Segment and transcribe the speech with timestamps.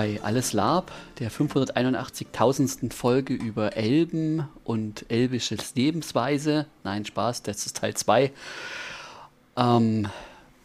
[0.00, 2.90] bei Alles Lab, der 581.000.
[2.90, 6.64] Folge über Elben und elbisches Lebensweise.
[6.84, 8.32] Nein, Spaß, das ist Teil 2.
[9.58, 10.08] Ähm,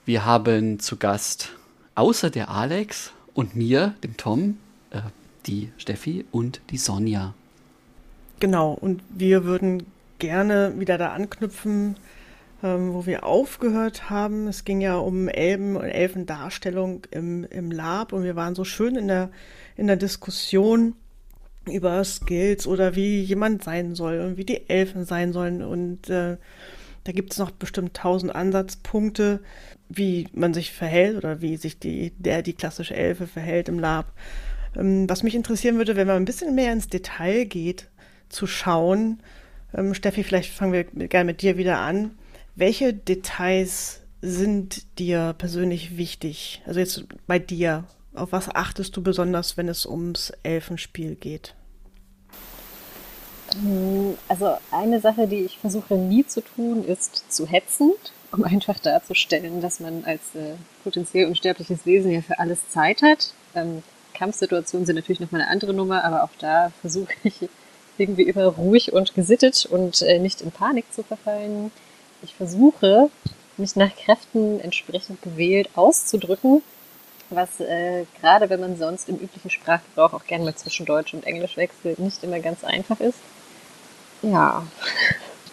[0.05, 1.49] wir haben zu Gast
[1.95, 4.57] außer der Alex und mir, dem Tom,
[4.91, 5.01] äh,
[5.47, 7.33] die Steffi und die Sonja.
[8.39, 9.85] Genau, und wir würden
[10.17, 11.97] gerne wieder da anknüpfen,
[12.63, 14.47] ähm, wo wir aufgehört haben.
[14.47, 18.95] Es ging ja um Elben und Elfendarstellung im, im Lab und wir waren so schön
[18.95, 19.29] in der,
[19.75, 20.95] in der Diskussion
[21.67, 25.63] über Skills oder wie jemand sein soll und wie die Elfen sein sollen.
[25.63, 26.37] Und äh,
[27.03, 29.41] da gibt es noch bestimmt tausend Ansatzpunkte,
[29.89, 34.13] wie man sich verhält oder wie sich die, der, die klassische Elfe verhält im Lab.
[34.75, 37.89] Ähm, was mich interessieren würde, wenn man ein bisschen mehr ins Detail geht,
[38.29, 39.21] zu schauen.
[39.73, 42.11] Ähm, Steffi, vielleicht fangen wir gerne mit dir wieder an.
[42.57, 46.61] Welche Details sind dir persönlich wichtig?
[46.65, 47.83] Also jetzt bei dir.
[48.13, 51.53] Auf was achtest du besonders, wenn es ums Elfenspiel geht?
[53.55, 57.91] Ähm, also eine Sache, die ich versuche nie zu tun, ist zu hetzen,
[58.31, 60.53] um einfach darzustellen, dass man als äh,
[60.85, 63.33] potenziell unsterbliches Wesen ja für alles Zeit hat.
[63.53, 63.83] Ähm,
[64.13, 67.49] Kampfsituationen sind natürlich nochmal eine andere Nummer, aber auch da versuche ich
[67.97, 71.71] irgendwie immer ruhig und gesittet und äh, nicht in Panik zu verfallen
[72.25, 73.09] ich versuche,
[73.57, 76.61] mich nach Kräften entsprechend gewählt auszudrücken,
[77.29, 81.25] was äh, gerade wenn man sonst im üblichen Sprachgebrauch auch gerne mal zwischen Deutsch und
[81.25, 83.19] Englisch wechselt, nicht immer ganz einfach ist.
[84.21, 84.65] Ja.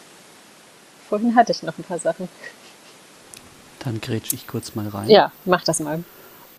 [1.09, 2.29] Vorhin hatte ich noch ein paar Sachen.
[3.81, 5.11] Dann grätsch ich kurz mal rein.
[5.11, 6.03] Ja, mach das mal.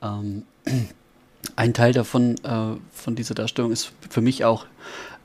[0.01, 0.45] Ähm,
[1.55, 4.65] ein Teil davon, äh, von dieser Darstellung ist für mich auch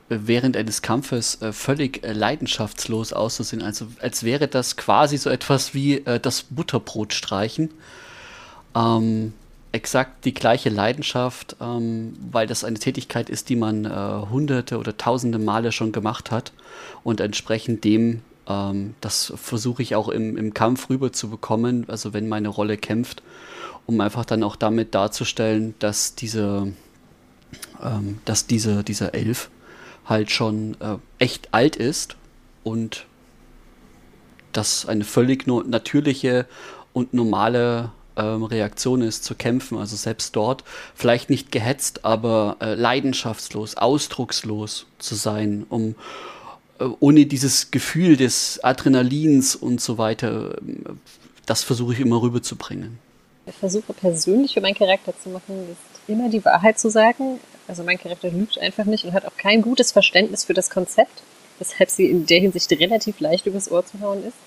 [0.09, 3.61] während eines Kampfes äh, völlig äh, leidenschaftslos auszusehen.
[3.61, 7.69] Also als wäre das quasi so etwas wie äh, das Butterbrot streichen.
[8.75, 9.33] Ähm,
[9.71, 13.89] exakt die gleiche Leidenschaft, ähm, weil das eine Tätigkeit ist, die man äh,
[14.29, 16.53] hunderte oder tausende Male schon gemacht hat.
[17.03, 22.13] Und entsprechend dem, ähm, das versuche ich auch im, im Kampf rüber zu bekommen, also
[22.13, 23.21] wenn meine Rolle kämpft,
[23.85, 26.73] um einfach dann auch damit darzustellen, dass diese,
[27.83, 29.49] ähm, dass diese, dieser Elf
[30.09, 32.17] halt schon äh, echt alt ist
[32.63, 33.05] und
[34.51, 36.45] das eine völlig no natürliche
[36.93, 39.77] und normale ähm, Reaktion ist zu kämpfen.
[39.77, 40.63] Also selbst dort
[40.95, 45.95] vielleicht nicht gehetzt, aber äh, leidenschaftslos, ausdruckslos zu sein, um
[46.79, 50.61] äh, ohne dieses Gefühl des Adrenalins und so weiter, äh,
[51.45, 52.99] das versuche ich immer rüberzubringen.
[53.45, 57.83] Ich versuche persönlich für meinen Charakter zu machen, ist immer die Wahrheit zu sagen, also
[57.83, 61.21] mein Charakter lügt einfach nicht und hat auch kein gutes Verständnis für das Konzept,
[61.59, 64.37] weshalb sie in der Hinsicht relativ leicht übers Ohr zu hauen ist.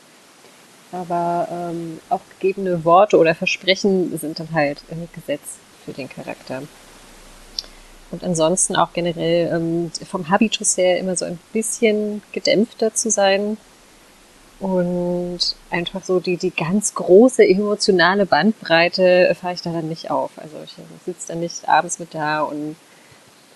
[0.90, 5.40] Aber ähm, auch gegebene Worte oder Versprechen sind dann halt ein Gesetz
[5.84, 6.64] für den Charakter.
[8.10, 13.56] Und ansonsten auch generell ähm, vom Habitus her immer so ein bisschen gedämpfter zu sein
[14.60, 15.38] und
[15.70, 20.32] einfach so die, die ganz große emotionale Bandbreite fahre ich da dann nicht auf.
[20.36, 20.74] Also ich
[21.06, 22.76] sitze dann nicht abends mit da und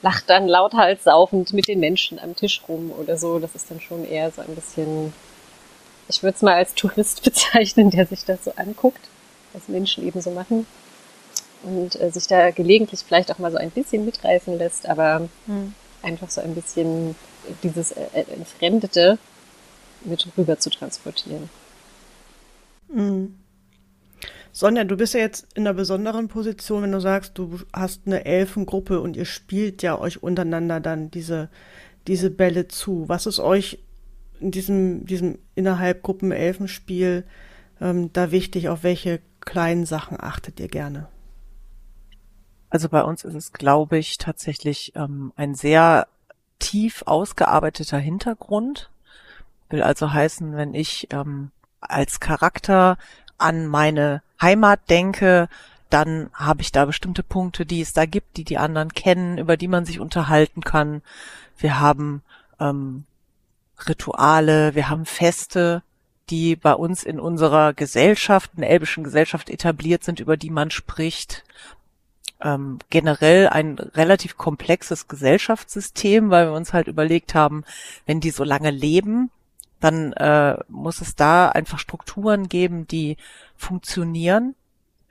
[0.03, 3.39] lacht dann lauthals saufend mit den Menschen am Tisch rum oder so.
[3.39, 5.13] Das ist dann schon eher so ein bisschen,
[6.09, 9.09] ich würde es mal als Tourist bezeichnen, der sich das so anguckt,
[9.53, 10.67] was Menschen eben so machen.
[11.63, 15.75] Und äh, sich da gelegentlich vielleicht auch mal so ein bisschen mitreißen lässt, aber hm.
[16.03, 17.17] einfach so ein bisschen
[17.63, 19.19] dieses äh, äh Entfremdete
[20.03, 21.49] mit rüber zu transportieren.
[22.89, 23.37] Mhm.
[24.57, 28.25] Sonja, du bist ja jetzt in einer besonderen Position, wenn du sagst, du hast eine
[28.25, 31.51] Elfengruppe und ihr spielt ja euch untereinander dann diese,
[32.07, 33.07] diese Bälle zu.
[33.07, 33.85] Was ist euch
[34.41, 37.27] in diesem, diesem innerhalb Gruppen Elfenspiel
[37.83, 38.71] ähm, da wichtig?
[38.71, 41.07] Auf welche kleinen Sachen achtet ihr gerne?
[42.71, 46.07] Also bei uns ist es, glaube ich, tatsächlich ähm, ein sehr
[46.61, 48.89] tief ausgearbeiteter Hintergrund.
[49.69, 52.97] Will also heißen, wenn ich ähm, als Charakter
[53.37, 55.49] an meine Heimat denke,
[55.91, 59.57] dann habe ich da bestimmte Punkte, die es da gibt, die die anderen kennen, über
[59.57, 61.03] die man sich unterhalten kann.
[61.59, 62.23] Wir haben
[62.61, 63.05] ähm,
[63.89, 65.83] Rituale, wir haben Feste,
[66.31, 70.71] die bei uns in unserer Gesellschaft, in der elbischen Gesellschaft etabliert sind, über die man
[70.71, 71.45] spricht.
[72.43, 77.65] Ähm, generell ein relativ komplexes Gesellschaftssystem, weil wir uns halt überlegt haben,
[78.05, 79.31] wenn die so lange leben,
[79.81, 83.17] dann äh, muss es da einfach Strukturen geben, die
[83.57, 84.55] funktionieren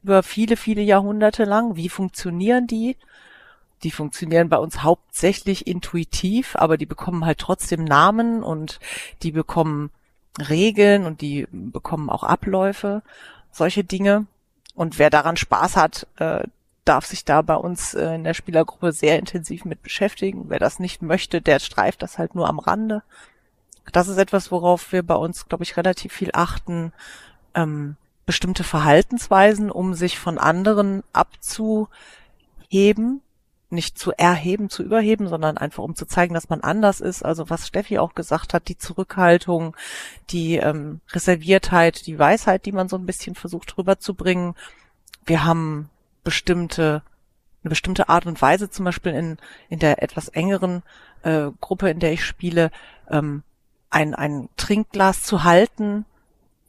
[0.03, 1.75] über viele, viele Jahrhunderte lang.
[1.75, 2.95] Wie funktionieren die?
[3.83, 8.79] Die funktionieren bei uns hauptsächlich intuitiv, aber die bekommen halt trotzdem Namen und
[9.23, 9.89] die bekommen
[10.49, 13.01] Regeln und die bekommen auch Abläufe,
[13.51, 14.27] solche Dinge.
[14.75, 16.43] Und wer daran Spaß hat, äh,
[16.83, 20.49] darf sich da bei uns äh, in der Spielergruppe sehr intensiv mit beschäftigen.
[20.49, 23.01] Wer das nicht möchte, der streift das halt nur am Rande.
[23.91, 26.93] Das ist etwas, worauf wir bei uns, glaube ich, relativ viel achten.
[27.53, 31.89] Ähm, bestimmte Verhaltensweisen, um sich von anderen abzuheben,
[33.69, 37.23] nicht zu erheben, zu überheben, sondern einfach um zu zeigen, dass man anders ist.
[37.23, 39.75] Also was Steffi auch gesagt hat, die Zurückhaltung,
[40.29, 44.55] die ähm, Reserviertheit, die Weisheit, die man so ein bisschen versucht rüberzubringen.
[45.25, 45.89] Wir haben
[46.23, 47.03] bestimmte
[47.65, 49.37] eine bestimmte Art und Weise, zum Beispiel in,
[49.69, 50.83] in der etwas engeren
[51.23, 52.69] äh, Gruppe, in der ich spiele,
[53.09, 53.41] ähm,
[53.89, 56.05] ein, ein Trinkglas zu halten,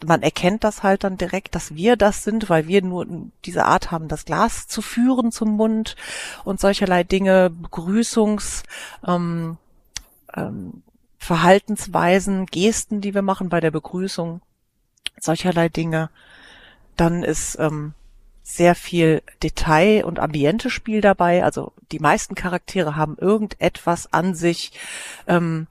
[0.04, 3.06] man erkennt das halt dann direkt, dass wir das sind, weil wir nur
[3.44, 5.96] diese Art haben, das Glas zu führen zum Mund
[6.44, 8.62] und solcherlei Dinge, Begrüßungs,
[9.06, 9.56] ähm,
[10.34, 10.82] ähm,
[11.18, 14.42] Verhaltensweisen, Gesten, die wir machen bei der Begrüßung,
[15.18, 16.10] solcherlei Dinge.
[16.96, 17.94] Dann ist ähm,
[18.42, 21.42] sehr viel Detail- und Ambiente-Spiel dabei.
[21.42, 24.72] Also die meisten Charaktere haben irgendetwas an sich,
[25.26, 25.66] ähm,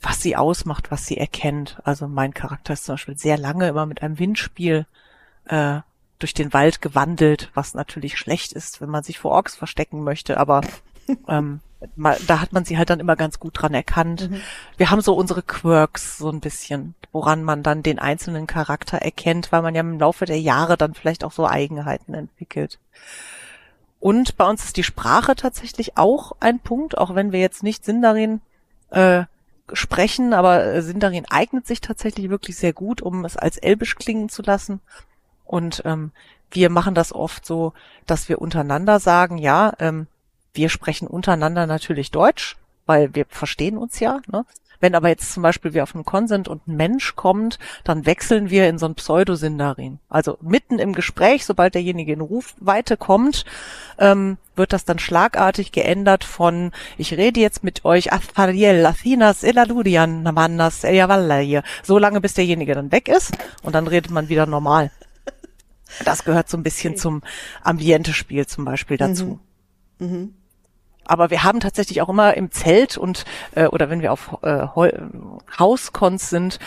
[0.00, 1.78] was sie ausmacht, was sie erkennt.
[1.84, 4.86] Also mein Charakter ist zum Beispiel sehr lange immer mit einem Windspiel
[5.46, 5.80] äh,
[6.18, 10.38] durch den Wald gewandelt, was natürlich schlecht ist, wenn man sich vor Orks verstecken möchte,
[10.38, 10.62] aber
[11.28, 11.60] ähm,
[11.96, 14.30] mal, da hat man sie halt dann immer ganz gut dran erkannt.
[14.30, 14.40] Mhm.
[14.76, 19.52] Wir haben so unsere Quirks so ein bisschen, woran man dann den einzelnen Charakter erkennt,
[19.52, 22.78] weil man ja im Laufe der Jahre dann vielleicht auch so Eigenheiten entwickelt.
[24.00, 27.84] Und bei uns ist die Sprache tatsächlich auch ein Punkt, auch wenn wir jetzt nicht
[27.84, 28.40] Sindarin
[28.90, 29.24] äh,
[29.72, 34.28] sprechen, aber äh, Sindarin eignet sich tatsächlich wirklich sehr gut, um es als Elbisch klingen
[34.28, 34.80] zu lassen.
[35.44, 36.12] Und ähm,
[36.50, 37.72] wir machen das oft so,
[38.06, 40.06] dass wir untereinander sagen, ja, ähm,
[40.54, 42.56] wir sprechen untereinander natürlich Deutsch,
[42.86, 44.20] weil wir verstehen uns ja.
[44.26, 44.44] Ne?
[44.80, 48.50] Wenn aber jetzt zum Beispiel wir auf einen Konsent und ein Mensch kommt, dann wechseln
[48.50, 49.98] wir in so ein Pseudosindarin.
[50.08, 53.44] Also mitten im Gespräch, sobald derjenige in Rufweite kommt,
[53.98, 60.22] ähm, wird das dann schlagartig geändert von ich rede jetzt mit euch Aspariel, Athinas, Elaludian,
[60.22, 64.90] Namandas, Eljavalla so lange bis derjenige dann weg ist und dann redet man wieder normal.
[66.04, 67.00] Das gehört so ein bisschen okay.
[67.00, 67.22] zum
[67.62, 69.40] Ambiente-Spiel zum Beispiel dazu.
[69.98, 70.06] Mhm.
[70.06, 70.34] Mhm.
[71.08, 73.24] Aber wir haben tatsächlich auch immer im Zelt und
[73.54, 74.66] äh, oder wenn wir auf äh,
[75.58, 76.58] Hauskons sind,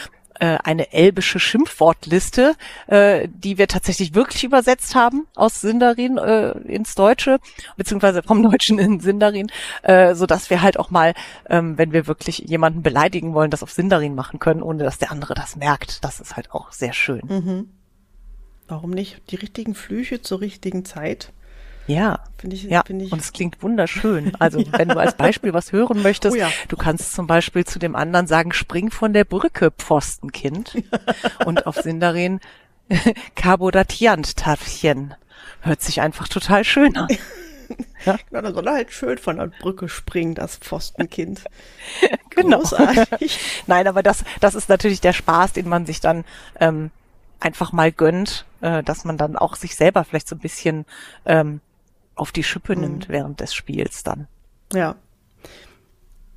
[0.41, 2.55] äh, eine elbische Schimpfwortliste,
[2.87, 7.39] äh, die wir tatsächlich wirklich übersetzt haben aus Sindarin äh, ins Deutsche,
[7.77, 9.51] beziehungsweise vom Deutschen in Sindarin,
[9.83, 11.13] äh, dass wir halt auch mal,
[11.47, 15.11] ähm, wenn wir wirklich jemanden beleidigen wollen, das auf Sindarin machen können, ohne dass der
[15.11, 16.03] andere das merkt.
[16.03, 17.21] Das ist halt auch sehr schön.
[17.27, 17.69] Mhm.
[18.67, 21.33] Warum nicht die richtigen Flüche zur richtigen Zeit?
[21.87, 22.83] Ja, finde ich, ja.
[22.85, 23.11] Find ich.
[23.11, 24.33] Und es klingt wunderschön.
[24.39, 24.67] Also ja.
[24.77, 26.49] wenn du als Beispiel was hören möchtest, oh ja.
[26.67, 30.83] du kannst zum Beispiel zu dem anderen sagen, spring von der Brücke, Pfostenkind.
[31.45, 32.39] Und auf Sindarin
[33.35, 35.15] Carbodatiant Tafchen.
[35.61, 37.07] Hört sich einfach total schön an.
[38.05, 38.17] Ja?
[38.29, 41.43] Genau, dann soll er halt schön von der Brücke springen, das Pfostenkind.
[42.29, 42.59] genau.
[42.59, 43.63] Großartig.
[43.67, 46.25] Nein, aber das, das ist natürlich der Spaß, den man sich dann
[46.59, 46.91] ähm,
[47.39, 50.85] einfach mal gönnt, äh, dass man dann auch sich selber vielleicht so ein bisschen
[51.25, 51.61] ähm,
[52.15, 52.81] auf die Schippe mhm.
[52.81, 54.27] nimmt während des Spiels dann.
[54.73, 54.95] Ja.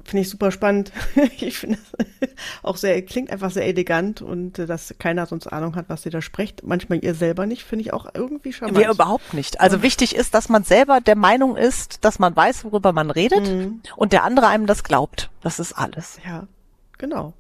[0.05, 0.93] Finde ich super spannend.
[1.41, 1.79] ich finde
[2.21, 2.29] es
[2.63, 6.13] auch sehr, klingt einfach sehr elegant und äh, dass keiner sonst Ahnung hat, was ihr
[6.13, 6.63] da sprecht.
[6.63, 8.79] Manchmal ihr selber nicht, finde ich auch irgendwie charmant.
[8.79, 9.61] Wir überhaupt nicht.
[9.61, 13.49] Also wichtig ist, dass man selber der Meinung ist, dass man weiß, worüber man redet
[13.49, 13.81] mhm.
[13.97, 15.31] und der andere einem das glaubt.
[15.41, 16.19] Das ist alles.
[16.25, 16.47] Ja,
[16.99, 17.33] genau.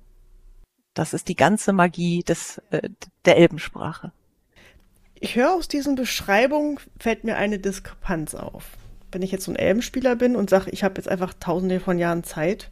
[0.94, 2.88] Das ist die ganze Magie des, äh,
[3.26, 4.12] der Elbensprache.
[5.24, 8.64] Ich höre aus diesen Beschreibungen, fällt mir eine Diskrepanz auf.
[9.10, 11.98] Wenn ich jetzt so ein Elbenspieler bin und sage, ich habe jetzt einfach tausende von
[11.98, 12.70] Jahren Zeit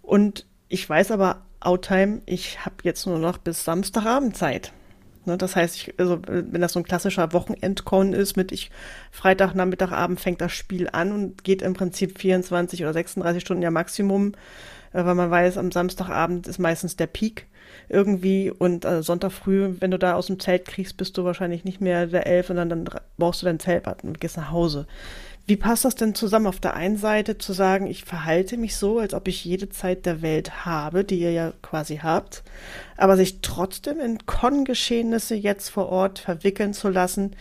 [0.00, 4.72] und ich weiß aber, Outtime, ich habe jetzt nur noch bis Samstagabend Zeit.
[5.24, 8.70] Ne, das heißt, ich, also, wenn das so ein klassischer Wochenendcon ist, mit ich
[9.12, 13.70] Freitag, Nachmittagabend fängt das Spiel an und geht im Prinzip 24 oder 36 Stunden ja
[13.70, 14.32] Maximum,
[14.92, 17.46] äh, weil man weiß, am Samstagabend ist meistens der Peak
[17.88, 21.64] irgendwie und äh, Sonntag früh, wenn du da aus dem Zelt kriegst, bist du wahrscheinlich
[21.64, 24.86] nicht mehr der Elf, sondern dann brauchst du dein Zeltbad und gehst nach Hause.
[25.46, 29.00] Wie passt das denn zusammen auf der einen Seite zu sagen, ich verhalte mich so,
[29.00, 32.44] als ob ich jede Zeit der Welt habe, die ihr ja quasi habt,
[32.96, 37.34] aber sich trotzdem in Con-Geschehnisse jetzt vor Ort verwickeln zu lassen,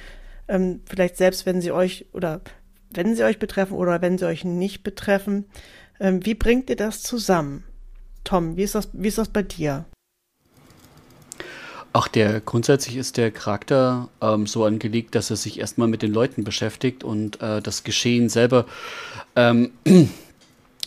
[0.48, 2.42] ähm, vielleicht selbst wenn sie euch oder
[2.90, 5.46] wenn sie euch betreffen oder wenn sie euch nicht betreffen,
[6.00, 7.64] ähm, wie bringt ihr das zusammen?
[8.24, 9.86] Tom, wie ist das, wie ist das bei dir?
[11.94, 16.14] Ach, der grundsätzlich ist der Charakter ähm, so angelegt, dass er sich erstmal mit den
[16.14, 18.66] Leuten beschäftigt und äh, das Geschehen selber
[19.36, 19.72] ähm,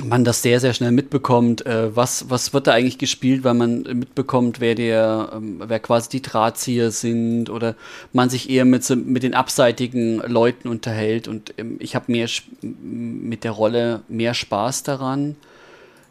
[0.02, 3.82] man das sehr, sehr schnell mitbekommt, äh, was, was wird da eigentlich gespielt, weil man
[3.82, 7.76] mitbekommt, wer der, ähm, wer quasi die Drahtzieher sind oder
[8.14, 12.28] man sich eher mit, mit den abseitigen Leuten unterhält und ähm, ich habe mehr
[12.62, 15.36] mit der Rolle mehr Spaß daran,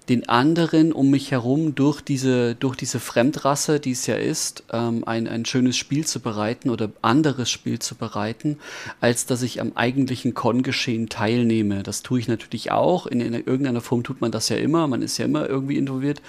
[0.09, 5.03] den anderen um mich herum durch diese, durch diese Fremdrasse, die es ja ist, ähm,
[5.05, 8.57] ein, ein schönes Spiel zu bereiten oder anderes Spiel zu bereiten,
[8.99, 11.83] als dass ich am eigentlichen Con-Geschehen teilnehme.
[11.83, 13.07] Das tue ich natürlich auch.
[13.07, 14.87] In, in irgendeiner Form tut man das ja immer.
[14.87, 16.21] Man ist ja immer irgendwie involviert.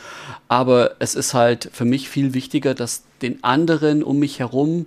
[0.49, 4.87] Aber es ist halt für mich viel wichtiger, dass den anderen um mich herum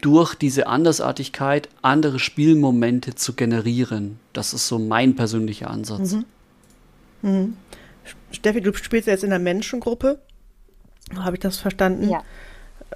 [0.00, 4.18] durch diese Andersartigkeit andere Spielmomente zu generieren.
[4.32, 6.12] Das ist so mein persönlicher Ansatz.
[6.12, 6.24] Mhm.
[7.24, 7.56] Mhm.
[8.34, 10.18] Steffi, du spielst jetzt in der Menschengruppe.
[11.16, 12.10] Habe ich das verstanden?
[12.10, 12.22] Ja.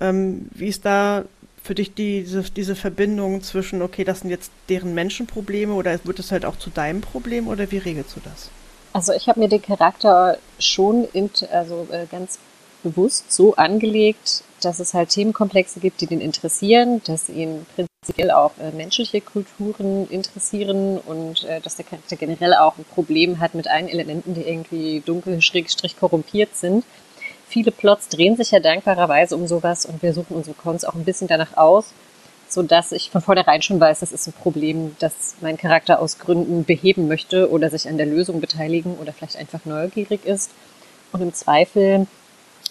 [0.01, 1.25] Ähm, wie ist da
[1.63, 6.19] für dich die, diese, diese Verbindung zwischen, okay, das sind jetzt deren Menschenprobleme oder wird
[6.19, 8.51] es halt auch zu deinem Problem oder wie regelst du das?
[8.93, 12.39] Also ich habe mir den Charakter schon in, also äh, ganz
[12.83, 18.53] bewusst so angelegt, dass es halt Themenkomplexe gibt, die den interessieren, dass ihn prinzipiell auch
[18.59, 23.69] äh, menschliche Kulturen interessieren und äh, dass der Charakter generell auch ein Problem hat mit
[23.69, 26.85] allen Elementen, die irgendwie dunkel, schrägstrich korrumpiert sind.
[27.49, 31.05] Viele Plots drehen sich ja dankbarerweise um sowas und wir suchen unsere Cons auch ein
[31.05, 31.93] bisschen danach aus,
[32.49, 36.19] so dass ich von vornherein schon weiß, das ist ein Problem, das mein Charakter aus
[36.19, 40.51] Gründen beheben möchte oder sich an der Lösung beteiligen oder vielleicht einfach neugierig ist.
[41.13, 42.07] Und im Zweifel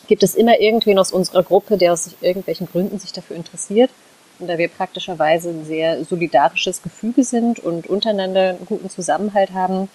[0.07, 3.91] gibt es immer irgendwen aus unserer Gruppe, der aus irgendwelchen Gründen sich dafür interessiert.
[4.39, 9.89] Und da wir praktischerweise ein sehr solidarisches Gefüge sind und untereinander einen guten Zusammenhalt haben,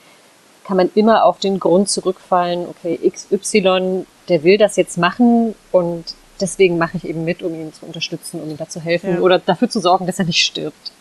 [0.64, 6.14] kann man immer auf den Grund zurückfallen, okay, XY, der will das jetzt machen und
[6.40, 9.20] deswegen mache ich eben mit, um ihn zu unterstützen, um ihm da zu helfen ja.
[9.20, 10.92] oder dafür zu sorgen, dass er nicht stirbt.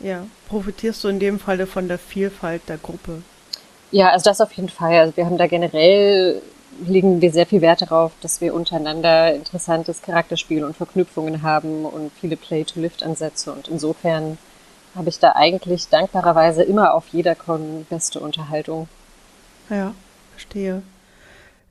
[0.00, 3.22] Ja, profitierst du in dem Falle von der Vielfalt der Gruppe?
[3.90, 4.98] Ja, also das auf jeden Fall.
[4.98, 6.40] Also wir haben da generell
[6.86, 12.12] legen wir sehr viel Wert darauf, dass wir untereinander interessantes Charakterspiel und Verknüpfungen haben und
[12.20, 13.52] viele Play-to-Lift-Ansätze.
[13.52, 14.38] Und insofern
[14.94, 18.88] habe ich da eigentlich dankbarerweise immer auf jeder Con beste Unterhaltung.
[19.70, 19.94] Ja,
[20.32, 20.82] verstehe.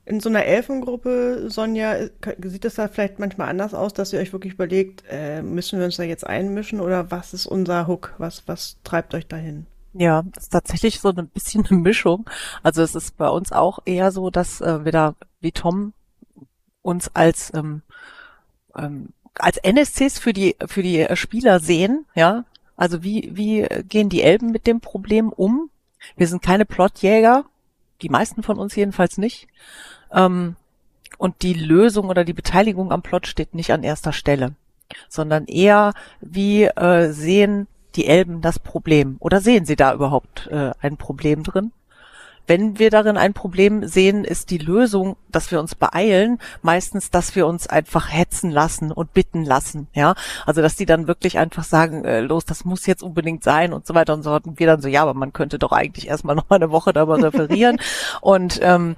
[0.05, 1.95] In so einer Elfengruppe, Sonja,
[2.43, 5.85] sieht das da vielleicht manchmal anders aus, dass ihr euch wirklich überlegt, äh, müssen wir
[5.85, 8.15] uns da jetzt einmischen oder was ist unser Hook?
[8.17, 9.67] Was, was treibt euch dahin?
[9.93, 12.29] Ja, das ist tatsächlich so ein bisschen eine Mischung.
[12.63, 15.93] Also es ist bei uns auch eher so, dass äh, wir da wie Tom
[16.81, 17.81] uns als ähm,
[18.75, 22.45] ähm, als NSCs für die für die Spieler sehen, ja.
[22.75, 25.69] Also wie wie gehen die Elben mit dem Problem um?
[26.15, 27.45] Wir sind keine Plotjäger,
[28.01, 29.47] die meisten von uns jedenfalls nicht.
[30.11, 30.55] Ähm,
[31.17, 34.55] und die Lösung oder die Beteiligung am Plot steht nicht an erster Stelle,
[35.07, 39.17] sondern eher wie äh, sehen die Elben das Problem?
[39.19, 41.71] Oder sehen sie da überhaupt äh, ein Problem drin?
[42.47, 47.35] Wenn wir darin ein Problem sehen, ist die Lösung, dass wir uns beeilen, meistens, dass
[47.35, 50.15] wir uns einfach hetzen lassen und bitten lassen, ja.
[50.45, 53.85] Also, dass die dann wirklich einfach sagen, äh, los, das muss jetzt unbedingt sein und
[53.85, 54.47] so weiter und so fort.
[54.47, 57.21] Und wir dann so, ja, aber man könnte doch eigentlich erstmal noch eine Woche darüber
[57.21, 57.79] referieren.
[58.21, 58.95] und ähm,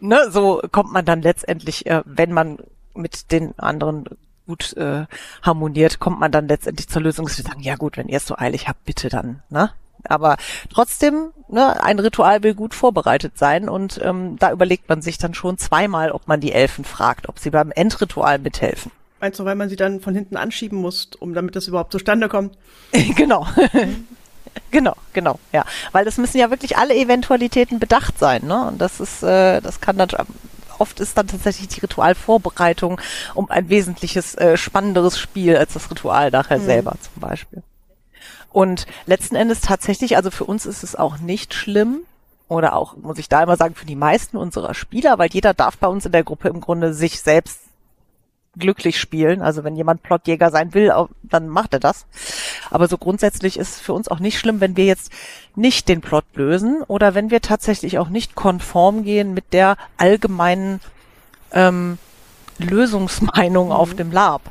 [0.00, 2.58] ne, so kommt man dann letztendlich, äh, wenn man
[2.94, 4.04] mit den anderen
[4.46, 5.06] gut äh,
[5.42, 8.26] harmoniert, kommt man dann letztendlich zur Lösung, dass wir sagen, ja gut, wenn ihr es
[8.26, 9.70] so eilig habt, bitte dann, ne?
[10.06, 10.36] Aber
[10.70, 15.32] trotzdem, ne, ein Ritual will gut vorbereitet sein und ähm, da überlegt man sich dann
[15.32, 18.92] schon zweimal, ob man die Elfen fragt, ob sie beim Endritual mithelfen.
[19.20, 22.28] Meinst du, weil man sie dann von hinten anschieben muss, um damit das überhaupt zustande
[22.28, 22.58] kommt?
[23.16, 23.46] genau.
[24.70, 25.64] genau, genau, ja.
[25.92, 28.66] Weil das müssen ja wirklich alle Eventualitäten bedacht sein, ne?
[28.66, 30.10] Und das ist, äh, das kann dann
[30.80, 33.00] oft ist dann tatsächlich die Ritualvorbereitung
[33.34, 36.64] um ein wesentliches äh, spannenderes Spiel als das Ritual nachher mhm.
[36.64, 37.62] selber zum Beispiel.
[38.52, 42.02] Und letzten Endes tatsächlich, also für uns ist es auch nicht schlimm,
[42.48, 45.78] oder auch, muss ich da immer sagen, für die meisten unserer Spieler, weil jeder darf
[45.78, 47.60] bei uns in der Gruppe im Grunde sich selbst
[48.58, 49.42] glücklich spielen.
[49.42, 50.92] Also wenn jemand Plotjäger sein will,
[51.22, 52.06] dann macht er das.
[52.70, 55.10] Aber so grundsätzlich ist es für uns auch nicht schlimm, wenn wir jetzt
[55.56, 60.80] nicht den Plot lösen oder wenn wir tatsächlich auch nicht konform gehen mit der allgemeinen
[61.52, 61.98] ähm,
[62.58, 63.72] Lösungsmeinung mhm.
[63.72, 64.42] auf dem Lab.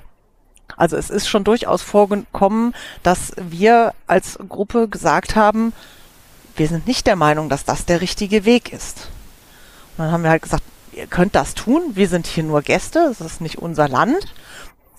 [0.76, 5.74] Also es ist schon durchaus vorgekommen, dass wir als Gruppe gesagt haben,
[6.56, 9.10] wir sind nicht der Meinung, dass das der richtige Weg ist.
[9.98, 10.64] Und dann haben wir halt gesagt,
[10.96, 14.34] ihr könnt das tun, wir sind hier nur Gäste, es ist nicht unser Land,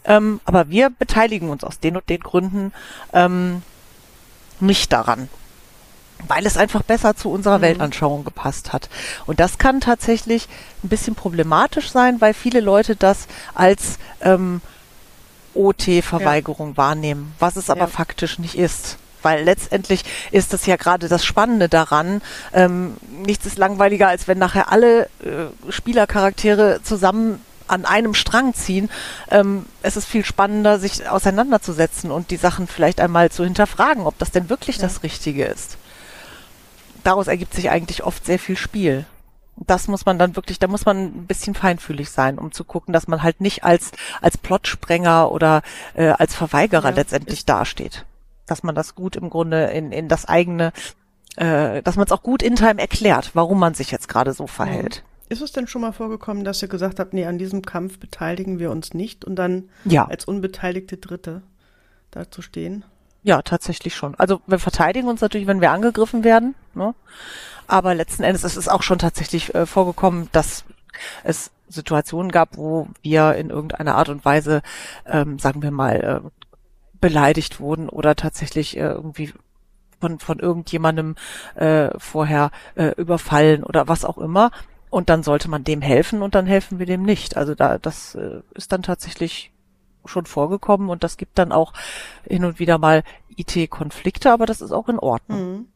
[0.05, 2.73] ähm, aber wir beteiligen uns aus den und den Gründen
[3.13, 3.63] ähm,
[4.61, 5.29] nicht daran
[6.29, 7.63] weil es einfach besser zu unserer mhm.
[7.63, 8.89] Weltanschauung gepasst hat.
[9.27, 10.49] Und das kann tatsächlich
[10.83, 14.61] ein bisschen problematisch sein, weil viele Leute das als ähm,
[15.55, 16.77] OT-Verweigerung ja.
[16.77, 17.87] wahrnehmen, was es aber ja.
[17.89, 18.97] faktisch nicht ist.
[19.25, 22.23] Weil letztendlich ist das ja gerade das Spannende daran.
[22.53, 28.91] Ähm, nichts ist langweiliger, als wenn nachher alle äh, Spielercharaktere zusammen an einem Strang ziehen.
[29.31, 34.19] Ähm, es ist viel spannender, sich auseinanderzusetzen und die Sachen vielleicht einmal zu hinterfragen, ob
[34.19, 34.83] das denn wirklich ja.
[34.83, 35.79] das Richtige ist.
[37.03, 39.07] Daraus ergibt sich eigentlich oft sehr viel Spiel
[39.57, 42.93] das muss man dann wirklich, da muss man ein bisschen feinfühlig sein, um zu gucken,
[42.93, 45.63] dass man halt nicht als als Plotsprenger oder
[45.95, 48.05] äh, als Verweigerer ja, letztendlich dasteht.
[48.47, 50.73] Dass man das gut im Grunde in, in das eigene,
[51.37, 54.47] äh, dass man es auch gut in Time erklärt, warum man sich jetzt gerade so
[54.47, 55.03] verhält.
[55.29, 58.59] Ist es denn schon mal vorgekommen, dass ihr gesagt habt, nee, an diesem Kampf beteiligen
[58.59, 60.05] wir uns nicht und dann ja.
[60.07, 61.43] als unbeteiligte Dritte
[62.11, 62.85] dazu stehen?
[63.23, 64.15] Ja, tatsächlich schon.
[64.17, 66.55] Also wir verteidigen uns natürlich, wenn wir angegriffen werden.
[66.75, 66.95] Ne?
[67.67, 70.65] Aber letzten Endes ist es auch schon tatsächlich äh, vorgekommen, dass
[71.25, 74.61] es Situationen gab, wo wir in irgendeiner Art und Weise,
[75.07, 76.44] ähm, sagen wir mal, äh,
[77.05, 79.31] beleidigt wurden oder tatsächlich äh, irgendwie
[80.01, 81.17] von, von irgendjemandem
[81.55, 84.53] äh, vorher äh, überfallen oder was auch immer.
[84.89, 87.37] Und dann sollte man dem helfen und dann helfen wir dem nicht.
[87.37, 89.53] Also da, das äh, ist dann tatsächlich
[90.07, 91.75] schon vorgekommen und das gibt dann auch
[92.27, 93.03] hin und wieder mal
[93.37, 95.53] IT-Konflikte, aber das ist auch in Ordnung.
[95.53, 95.67] Mhm.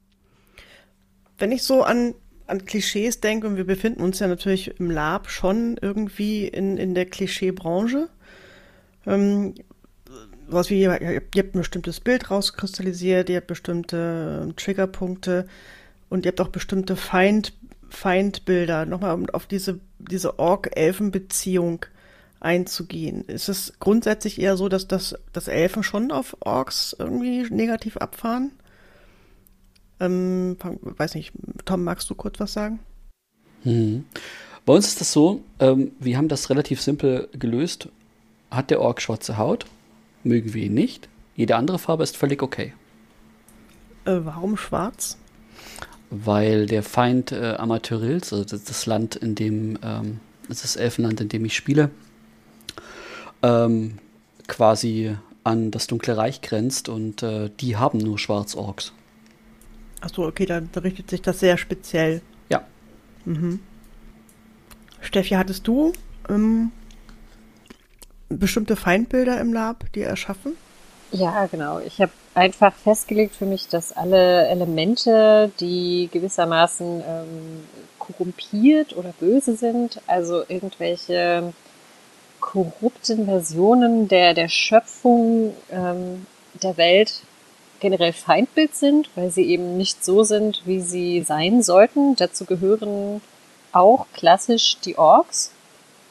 [1.37, 2.15] Wenn ich so an,
[2.47, 6.95] an Klischees denke, und wir befinden uns ja natürlich im Lab schon irgendwie in, in
[6.95, 8.09] der Klischeebranche,
[9.07, 9.53] ähm,
[10.50, 15.47] was wie, ihr, ihr habt ein bestimmtes Bild rauskristallisiert, ihr habt bestimmte ähm, Triggerpunkte
[16.09, 17.52] und ihr habt auch bestimmte Feind,
[17.88, 18.87] Feindbilder.
[18.87, 21.87] Nochmal um auf diese, diese Ork-Elfen-Beziehung
[22.40, 23.25] einzugehen.
[23.26, 28.52] Ist es grundsätzlich eher so, dass das, dass Elfen schon auf Orks irgendwie negativ abfahren?
[30.00, 31.33] Ähm, weiß nicht,
[31.64, 32.78] Tom, magst du kurz was sagen?
[33.64, 34.05] Mhm.
[34.64, 37.88] Bei uns ist das so, ähm, wir haben das relativ simpel gelöst.
[38.50, 39.67] Hat der Ork schwarze Haut?
[40.25, 41.09] Mögen wir ihn nicht?
[41.37, 42.73] Jede andere Farbe ist völlig okay.
[44.05, 45.19] Äh, warum schwarz?
[46.11, 51.45] Weil der Feind äh, Amateurils, also das, Land, in dem, ähm, das Elfenland, in dem
[51.45, 51.90] ich spiele,
[53.42, 53.99] ähm,
[54.47, 58.92] quasi an das Dunkle Reich grenzt und äh, die haben nur Schwarzorks.
[60.01, 62.23] Achso, okay, dann richtet sich das sehr speziell.
[62.49, 62.64] Ja.
[63.25, 63.61] Mhm.
[65.01, 65.92] Steffi, hattest du
[66.29, 66.71] ähm,
[68.29, 70.57] bestimmte Feindbilder im Lab, die erschaffen?
[71.11, 71.79] Ja, genau.
[71.81, 77.64] Ich habe einfach festgelegt für mich, dass alle Elemente, die gewissermaßen ähm,
[77.99, 81.53] korrumpiert oder böse sind, also irgendwelche
[82.41, 86.27] korrupten Versionen der, der Schöpfung ähm,
[86.62, 87.23] der Welt
[87.81, 92.17] generell Feindbild sind, weil sie eben nicht so sind, wie sie sein sollten.
[92.17, 93.21] Dazu gehören
[93.73, 95.53] auch klassisch die Orks,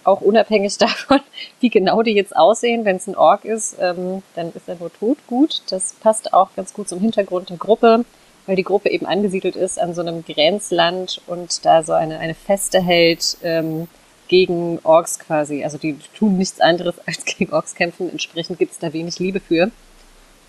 [0.07, 1.19] auch unabhängig davon,
[1.59, 2.85] wie genau die jetzt aussehen.
[2.85, 5.17] Wenn es ein Ork ist, ähm, dann ist er nur tot.
[5.27, 8.05] Gut, das passt auch ganz gut zum Hintergrund der Gruppe,
[8.45, 12.35] weil die Gruppe eben angesiedelt ist an so einem Grenzland und da so eine, eine
[12.35, 13.87] Feste hält ähm,
[14.27, 15.63] gegen Orks quasi.
[15.63, 18.09] Also die tun nichts anderes als gegen Orks kämpfen.
[18.09, 19.71] Entsprechend gibt es da wenig Liebe für.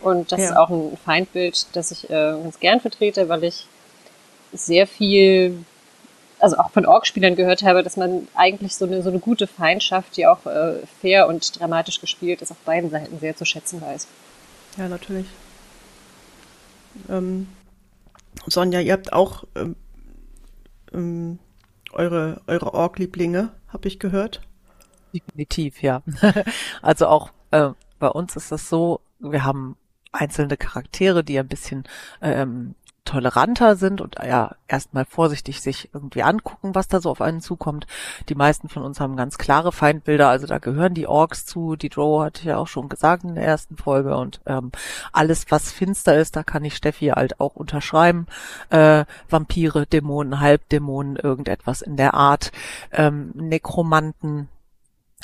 [0.01, 0.51] Und das ja.
[0.51, 2.11] ist auch ein Feindbild, das ich äh,
[2.43, 3.67] ganz gern vertrete, weil ich
[4.53, 5.65] sehr viel,
[6.41, 10.17] also auch von Org-Spielern gehört habe, dass man eigentlich so eine, so eine gute Feindschaft,
[10.17, 14.07] die auch äh, fair und dramatisch gespielt ist, auf beiden Seiten sehr zu schätzen weiß.
[14.77, 15.27] Ja, natürlich.
[17.09, 17.49] Ähm,
[18.47, 19.77] Sonja, ihr habt auch ähm,
[20.93, 21.39] ähm,
[21.93, 24.43] eure, eure Org-Lieblinge, habe ich gehört.
[25.13, 26.03] Definitiv, ja.
[26.83, 29.77] also auch äh, bei uns ist das so, wir haben
[30.13, 31.85] einzelne Charaktere, die ein bisschen
[32.23, 32.75] ähm,
[33.09, 37.87] toleranter sind und ja erstmal vorsichtig sich irgendwie angucken, was da so auf einen zukommt.
[38.29, 41.89] Die meisten von uns haben ganz klare Feindbilder, also da gehören die Orks zu, die
[41.89, 44.73] Drow hatte ich ja auch schon gesagt in der ersten Folge und ähm,
[45.13, 48.27] alles, was finster ist, da kann ich Steffi halt auch unterschreiben.
[48.69, 52.53] Äh, Vampire, Dämonen, Halbdämonen, irgendetwas in der Art,
[52.93, 54.49] ähm, Nekromanten,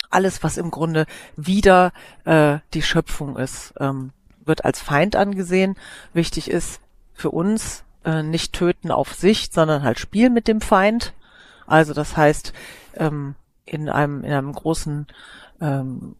[0.08, 1.04] alles, was im Grunde
[1.36, 1.92] wieder
[2.24, 3.74] äh, die Schöpfung ist.
[3.78, 4.12] Ähm,
[4.46, 5.76] wird als Feind angesehen.
[6.12, 6.80] Wichtig ist
[7.14, 11.14] für uns äh, nicht töten auf Sicht, sondern halt spielen mit dem Feind.
[11.66, 12.53] Also das heißt,
[12.96, 15.07] ähm, in einem, in einem großen
[15.61, 16.16] ähm,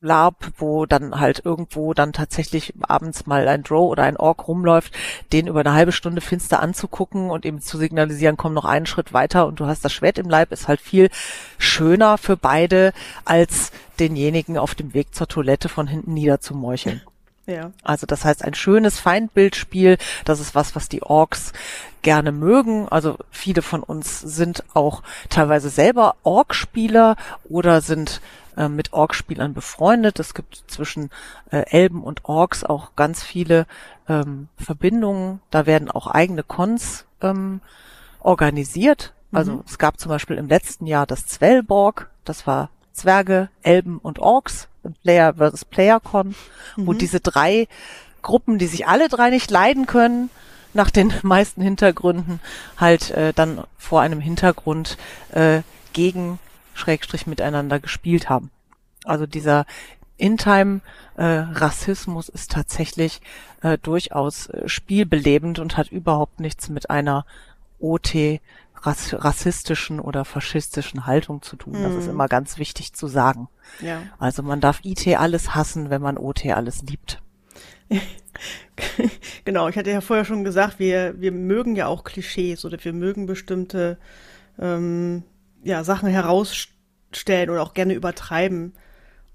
[0.00, 4.94] Lab, wo dann halt irgendwo dann tatsächlich abends mal ein Drow oder ein Ork rumläuft,
[5.32, 9.14] den über eine halbe Stunde finster anzugucken und ihm zu signalisieren, komm noch einen Schritt
[9.14, 11.08] weiter und du hast das Schwert im Leib, ist halt viel
[11.58, 12.92] schöner für beide,
[13.24, 17.00] als denjenigen auf dem Weg zur Toilette von hinten niederzumorcheln.
[17.46, 17.70] Ja.
[17.82, 21.52] Also das heißt ein schönes Feindbildspiel, das ist was, was die Orks
[22.02, 22.88] gerne mögen.
[22.88, 27.16] Also viele von uns sind auch teilweise selber Ork-Spieler
[27.48, 28.20] oder sind
[28.56, 30.18] äh, mit Ork-Spielern befreundet.
[30.18, 31.10] Es gibt zwischen
[31.50, 33.66] äh, Elben und Orks auch ganz viele
[34.08, 35.40] ähm, Verbindungen.
[35.50, 37.60] Da werden auch eigene Cons ähm,
[38.20, 39.12] organisiert.
[39.32, 39.62] Also mhm.
[39.66, 44.68] es gab zum Beispiel im letzten Jahr das Zwellborg, das war Zwerge, Elben und Orks,
[45.02, 46.36] Player versus PlayerCon,
[46.76, 46.86] mhm.
[46.86, 47.66] wo diese drei
[48.22, 50.30] Gruppen, die sich alle drei nicht leiden können,
[50.74, 52.40] nach den meisten Hintergründen
[52.76, 54.96] halt äh, dann vor einem Hintergrund
[55.30, 56.38] äh, gegen
[56.74, 58.50] Schrägstrich miteinander gespielt haben.
[59.04, 59.66] Also dieser
[60.18, 63.20] In-Time-Rassismus äh, ist tatsächlich
[63.62, 67.24] äh, durchaus äh, spielbelebend und hat überhaupt nichts mit einer
[67.78, 68.40] OT
[68.86, 71.74] rass rassistischen oder faschistischen Haltung zu tun.
[71.74, 72.12] Das ist mhm.
[72.12, 73.48] immer ganz wichtig zu sagen.
[73.80, 74.02] Ja.
[74.18, 77.22] Also man darf IT alles hassen, wenn man OT alles liebt.
[79.44, 82.92] genau, ich hatte ja vorher schon gesagt, wir, wir mögen ja auch Klischees oder wir
[82.92, 83.98] mögen bestimmte
[84.58, 85.22] ähm,
[85.62, 88.74] ja, Sachen herausstellen oder auch gerne übertreiben.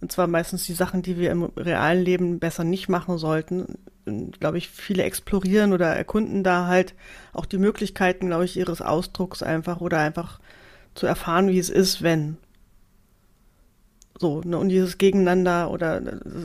[0.01, 3.77] Und zwar meistens die Sachen, die wir im realen Leben besser nicht machen sollten.
[4.05, 6.95] Glaube ich, viele explorieren oder erkunden da halt
[7.33, 10.39] auch die Möglichkeiten, glaube ich, ihres Ausdrucks einfach oder einfach
[10.95, 12.37] zu erfahren, wie es ist, wenn.
[14.21, 15.99] So, ne, und dieses Gegeneinander oder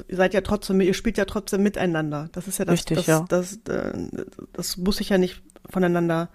[0.09, 2.31] ihr seid ja trotzdem, ihr spielt ja trotzdem miteinander.
[2.33, 3.25] Das ist ja das, Richtig, das, ja.
[3.29, 6.31] Das, das, äh, das, muss sich ja nicht voneinander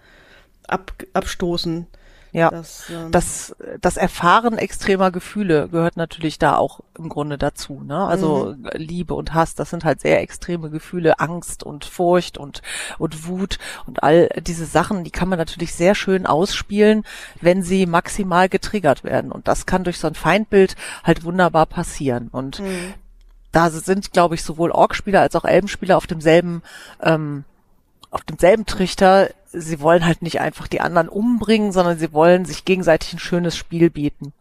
[0.68, 1.88] ab, abstoßen.
[2.32, 7.82] Ja, das, ähm, das, das Erfahren extremer Gefühle gehört natürlich da auch im Grunde dazu.
[7.84, 8.06] Ne?
[8.06, 8.70] Also mhm.
[8.72, 12.62] Liebe und Hass, das sind halt sehr extreme Gefühle, Angst und Furcht und,
[12.98, 17.04] und Wut und all diese Sachen, die kann man natürlich sehr schön ausspielen,
[17.42, 19.30] wenn sie maximal getriggert werden.
[19.30, 22.28] Und das kann durch so ein Feindbild halt wunderbar passieren.
[22.32, 22.94] Und mhm.
[23.52, 26.62] da sind, glaube ich, sowohl Ork-Spieler als auch Elbenspieler auf demselben
[27.02, 27.44] ähm,
[28.12, 32.64] auf demselben Trichter, sie wollen halt nicht einfach die anderen umbringen, sondern sie wollen sich
[32.64, 34.32] gegenseitig ein schönes Spiel bieten.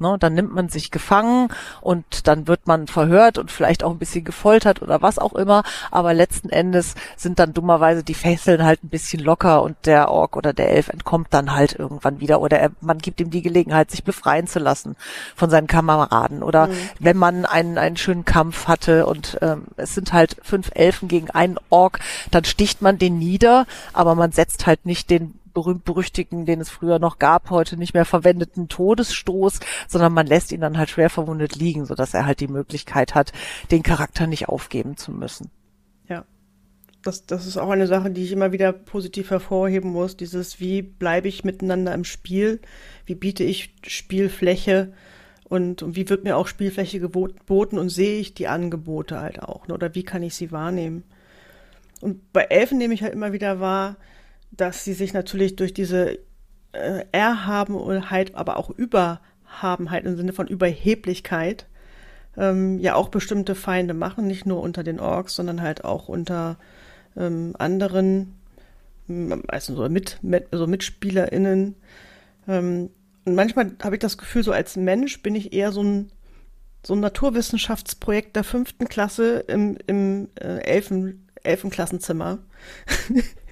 [0.00, 1.48] Ne, dann nimmt man sich gefangen
[1.80, 5.62] und dann wird man verhört und vielleicht auch ein bisschen gefoltert oder was auch immer.
[5.92, 10.36] Aber letzten Endes sind dann dummerweise die Fesseln halt ein bisschen locker und der Ork
[10.36, 13.92] oder der Elf entkommt dann halt irgendwann wieder oder er, man gibt ihm die Gelegenheit,
[13.92, 14.96] sich befreien zu lassen
[15.36, 16.42] von seinen Kameraden.
[16.42, 16.72] Oder mhm.
[16.98, 21.30] wenn man einen, einen schönen Kampf hatte und ähm, es sind halt fünf Elfen gegen
[21.30, 22.00] einen Ork,
[22.32, 26.98] dann sticht man den nieder, aber man setzt halt nicht den berühmt-berüchtigten, den es früher
[26.98, 31.56] noch gab, heute nicht mehr verwendeten Todesstoß, sondern man lässt ihn dann halt schwer verwundet
[31.56, 33.32] liegen, sodass er halt die Möglichkeit hat,
[33.70, 35.50] den Charakter nicht aufgeben zu müssen.
[36.08, 36.24] Ja.
[37.02, 40.16] Das, das ist auch eine Sache, die ich immer wieder positiv hervorheben muss.
[40.16, 42.60] Dieses, wie bleibe ich miteinander im Spiel?
[43.06, 44.92] Wie biete ich Spielfläche?
[45.44, 49.68] Und, und wie wird mir auch Spielfläche geboten und sehe ich die Angebote halt auch?
[49.68, 49.74] Ne?
[49.74, 51.04] Oder wie kann ich sie wahrnehmen?
[52.00, 53.96] Und bei Elfen nehme ich halt immer wieder wahr,
[54.56, 56.18] dass sie sich natürlich durch diese
[56.72, 61.66] äh, Erhabenheit, aber auch Überhabenheit im Sinne von Überheblichkeit
[62.36, 66.58] ähm, ja auch bestimmte Feinde machen, nicht nur unter den Orks, sondern halt auch unter
[67.16, 68.34] ähm, anderen,
[69.48, 71.76] also so, mit, mit, so MitspielerInnen.
[72.48, 72.90] Ähm,
[73.24, 76.10] und manchmal habe ich das Gefühl, so als Mensch bin ich eher so ein,
[76.84, 82.38] so ein Naturwissenschaftsprojekt der fünften Klasse im, im äh, Elfen, Elfenklassenzimmer.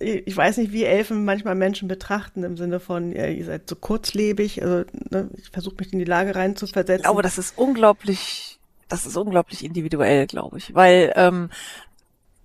[0.00, 3.76] ich weiß nicht, wie Elfen manchmal Menschen betrachten, im Sinne von, ja, ihr seid so
[3.76, 4.62] kurzlebig.
[4.62, 6.96] Also ne, ich versuche mich in die Lage reinzuversetzen.
[6.96, 10.74] Ich glaube, das ist unglaublich, das ist unglaublich individuell, glaube ich.
[10.74, 11.50] Weil, ähm,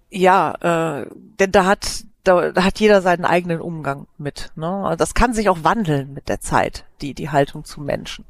[0.09, 1.07] ja, äh,
[1.39, 4.51] denn da hat da, da hat jeder seinen eigenen Umgang mit.
[4.55, 4.67] Ne?
[4.67, 8.25] Also das kann sich auch wandeln mit der Zeit, die die Haltung zu Menschen.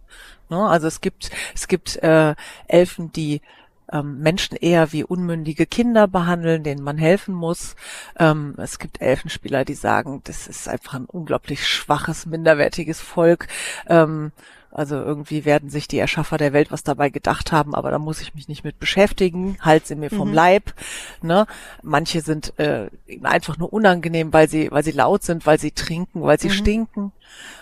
[0.50, 0.68] Ne?
[0.68, 2.36] Also es gibt es gibt äh,
[2.68, 3.42] Elfen, die
[3.92, 7.76] ähm, Menschen eher wie unmündige Kinder behandeln, denen man helfen muss.
[8.18, 13.48] Ähm, es gibt Elfenspieler, die sagen, das ist einfach ein unglaublich schwaches, minderwertiges Volk.
[13.88, 14.32] Ähm,
[14.72, 18.22] also irgendwie werden sich die Erschaffer der Welt was dabei gedacht haben, aber da muss
[18.22, 19.58] ich mich nicht mit beschäftigen.
[19.62, 20.36] Halt sie mir vom mhm.
[20.36, 20.74] Leib.
[21.22, 21.48] Ne?
[21.82, 22.90] Manche sind äh,
[23.24, 26.54] einfach nur unangenehm, weil sie, weil sie laut sind, weil sie trinken, weil sie mhm.
[26.54, 27.12] stinken.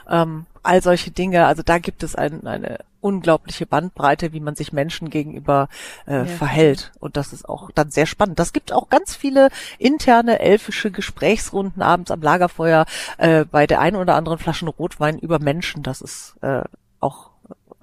[0.09, 1.45] Ähm, all solche Dinge.
[1.45, 5.69] Also da gibt es ein, eine unglaubliche Bandbreite, wie man sich Menschen gegenüber
[6.07, 6.25] äh, ja.
[6.25, 6.91] verhält.
[6.99, 8.39] Und das ist auch dann sehr spannend.
[8.39, 12.87] Das gibt auch ganz viele interne elfische Gesprächsrunden abends am Lagerfeuer
[13.19, 15.83] äh, bei der einen oder anderen Flaschen Rotwein über Menschen.
[15.83, 16.63] Das ist äh,
[16.99, 17.29] auch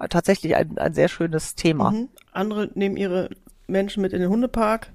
[0.09, 1.91] tatsächlich ein, ein sehr schönes Thema.
[1.91, 2.09] Mhm.
[2.33, 3.29] Andere nehmen ihre
[3.67, 4.89] Menschen mit in den Hundepark.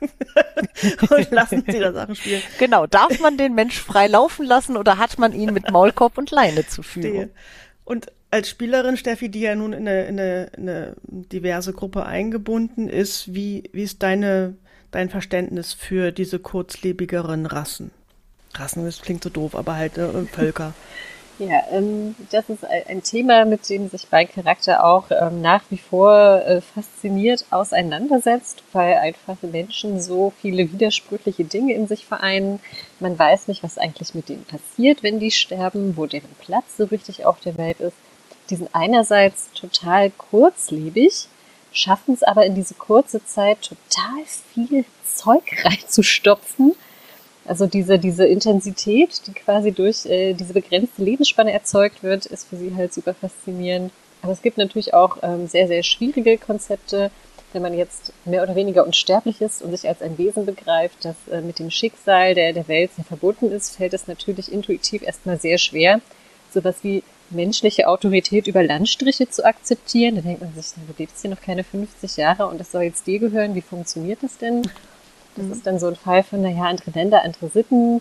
[1.10, 2.40] und lassen sie da Sachen spielen.
[2.58, 6.30] Genau, darf man den Mensch frei laufen lassen oder hat man ihn mit Maulkorb und
[6.30, 7.30] Leine zu führen?
[7.84, 12.06] Und als Spielerin, Steffi, die ja nun in eine, in eine, in eine diverse Gruppe
[12.06, 14.54] eingebunden ist, wie, wie ist deine,
[14.90, 17.90] dein Verständnis für diese kurzlebigeren Rassen?
[18.54, 20.72] Rassen, das klingt so doof, aber halt äh, Völker.
[21.38, 25.78] Ja, ähm, das ist ein Thema, mit dem sich mein Charakter auch ähm, nach wie
[25.78, 32.60] vor äh, fasziniert auseinandersetzt, weil einfach Menschen so viele widersprüchliche Dinge in sich vereinen.
[33.00, 36.84] Man weiß nicht, was eigentlich mit denen passiert, wenn die sterben, wo deren Platz so
[36.84, 37.96] richtig auf der Welt ist.
[38.50, 41.28] Die sind einerseits total kurzlebig,
[41.72, 46.74] schaffen es aber in diese kurze Zeit total viel Zeug reinzustopfen
[47.44, 52.56] also diese, diese Intensität, die quasi durch äh, diese begrenzte Lebensspanne erzeugt wird, ist für
[52.56, 53.92] sie halt super faszinierend.
[54.22, 57.10] Aber es gibt natürlich auch ähm, sehr, sehr schwierige Konzepte.
[57.52, 61.16] Wenn man jetzt mehr oder weniger unsterblich ist und sich als ein Wesen begreift, das
[61.30, 65.38] äh, mit dem Schicksal der, der Welt sehr verbunden ist, fällt es natürlich intuitiv erstmal
[65.40, 66.00] sehr schwer,
[66.54, 70.16] sowas wie menschliche Autorität über Landstriche zu akzeptieren.
[70.16, 73.06] Da denkt man sich, du lebst hier noch keine 50 Jahre und das soll jetzt
[73.06, 73.54] dir gehören.
[73.54, 74.62] Wie funktioniert das denn?
[75.36, 75.52] Das mhm.
[75.52, 78.00] ist dann so ein Fall von, naja, andere Länder, andere Sitten.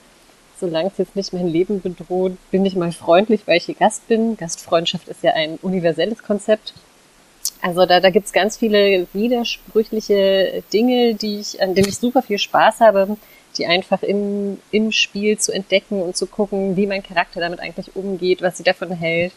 [0.60, 4.08] Solange es jetzt nicht mein Leben bedroht, bin ich mal freundlich, weil ich hier Gast
[4.08, 4.38] bin.
[4.38, 6.74] Gastfreundschaft ist ja ein universelles Konzept.
[7.62, 12.38] Also da, da gibt's ganz viele widersprüchliche Dinge, die ich, an denen ich super viel
[12.38, 13.18] Spaß habe,
[13.58, 17.96] die einfach im, im Spiel zu entdecken und zu gucken, wie mein Charakter damit eigentlich
[17.96, 19.34] umgeht, was sie davon hält,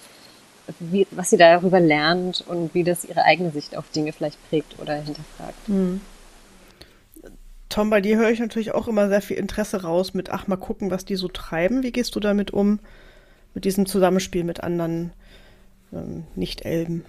[0.78, 4.78] wie, was sie darüber lernt und wie das ihre eigene Sicht auf Dinge vielleicht prägt
[4.80, 5.68] oder hinterfragt.
[5.68, 6.00] Mhm.
[7.68, 10.56] Tom, bei dir höre ich natürlich auch immer sehr viel Interesse raus mit, ach, mal
[10.56, 11.82] gucken, was die so treiben.
[11.82, 12.78] Wie gehst du damit um,
[13.52, 15.12] mit diesem Zusammenspiel mit anderen
[15.92, 17.04] ähm, Nicht-Elben?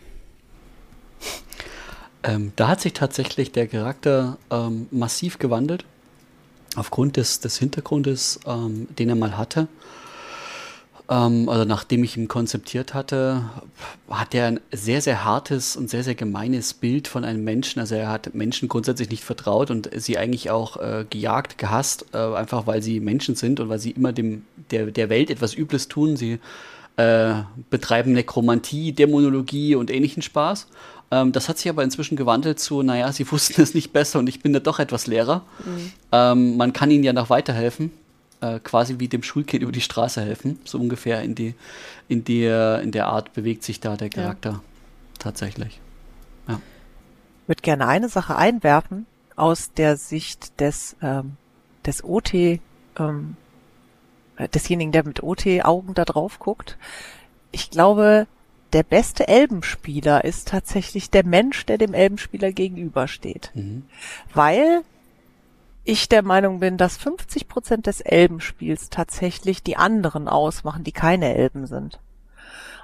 [2.23, 5.85] Ähm, da hat sich tatsächlich der Charakter ähm, massiv gewandelt,
[6.75, 9.67] aufgrund des, des Hintergrundes, ähm, den er mal hatte.
[11.09, 13.43] Ähm, also nachdem ich ihn konzeptiert hatte,
[14.09, 17.79] hat er ein sehr, sehr hartes und sehr, sehr gemeines Bild von einem Menschen.
[17.79, 22.17] Also er hat Menschen grundsätzlich nicht vertraut und sie eigentlich auch äh, gejagt, gehasst, äh,
[22.17, 25.88] einfach weil sie Menschen sind und weil sie immer dem, der, der Welt etwas Übles
[25.88, 26.17] tun.
[26.17, 26.39] Sie
[26.97, 27.34] äh,
[27.69, 30.67] betreiben Nekromantie, Dämonologie und ähnlichen Spaß.
[31.12, 34.27] Ähm, das hat sich aber inzwischen gewandelt zu, naja, sie wussten es nicht besser und
[34.27, 35.43] ich bin da doch etwas Lehrer.
[35.65, 35.91] Mhm.
[36.12, 37.91] Ähm, man kann ihnen ja noch weiterhelfen
[38.41, 40.60] äh, quasi wie dem Schulkind über die Straße helfen.
[40.65, 41.55] So ungefähr in, die,
[42.08, 44.62] in, der, in der Art bewegt sich da der Charakter ja.
[45.19, 45.79] tatsächlich.
[46.47, 46.60] Ja.
[47.43, 49.05] Ich würde gerne eine Sache einwerfen
[49.36, 51.38] aus der Sicht des, ähm,
[51.86, 52.60] des OT, ähm,
[52.97, 53.03] äh,
[54.53, 56.77] desjenigen, der mit OT-Augen da drauf guckt.
[57.51, 58.27] Ich glaube,
[58.73, 63.51] der beste Elbenspieler ist tatsächlich der Mensch, der dem Elbenspieler gegenübersteht.
[63.53, 63.85] Mhm.
[64.33, 64.81] Weil
[65.85, 71.35] ich der Meinung bin, dass 50 Prozent des Elbenspiels tatsächlich die anderen ausmachen, die keine
[71.35, 71.99] Elben sind.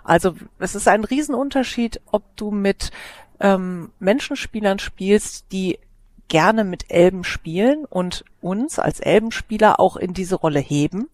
[0.04, 2.92] Also es ist ein Riesenunterschied, ob du mit
[3.40, 5.80] ähm, Menschenspielern spielst, die
[6.28, 11.10] gerne mit Elben spielen und uns als Elbenspieler auch in diese Rolle heben,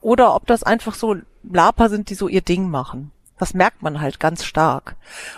[0.00, 3.12] oder ob das einfach so Laper sind, die so ihr Ding machen.
[3.38, 4.96] Das merkt man halt ganz stark.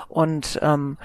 [0.09, 0.99] Und ähm,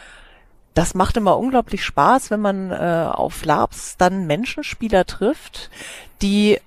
[0.74, 5.70] das macht immer unglaublich Spaß, wenn man äh, auf Labs dann Menschenspieler trifft,
[6.22, 6.60] die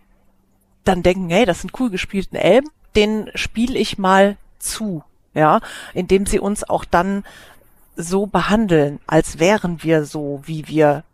[0.84, 5.60] dann denken, hey, das sind cool gespielten Elben, den spiele ich mal zu, ja,
[5.94, 7.24] indem sie uns auch dann
[7.96, 11.04] so behandeln, als wären wir so, wie wir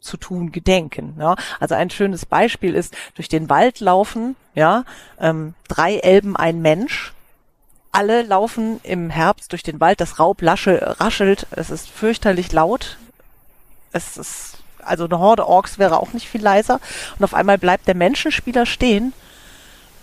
[0.00, 1.16] zu tun gedenken.
[1.18, 1.36] Ja?
[1.58, 4.84] Also ein schönes Beispiel ist durch den Wald laufen, ja,
[5.18, 7.12] ähm, drei Elben, ein Mensch
[7.92, 12.98] alle laufen im Herbst durch den Wald, das Raub lasche, raschelt, es ist fürchterlich laut.
[13.92, 16.80] Es ist, also eine Horde Orks wäre auch nicht viel leiser.
[17.18, 19.12] Und auf einmal bleibt der Menschenspieler stehen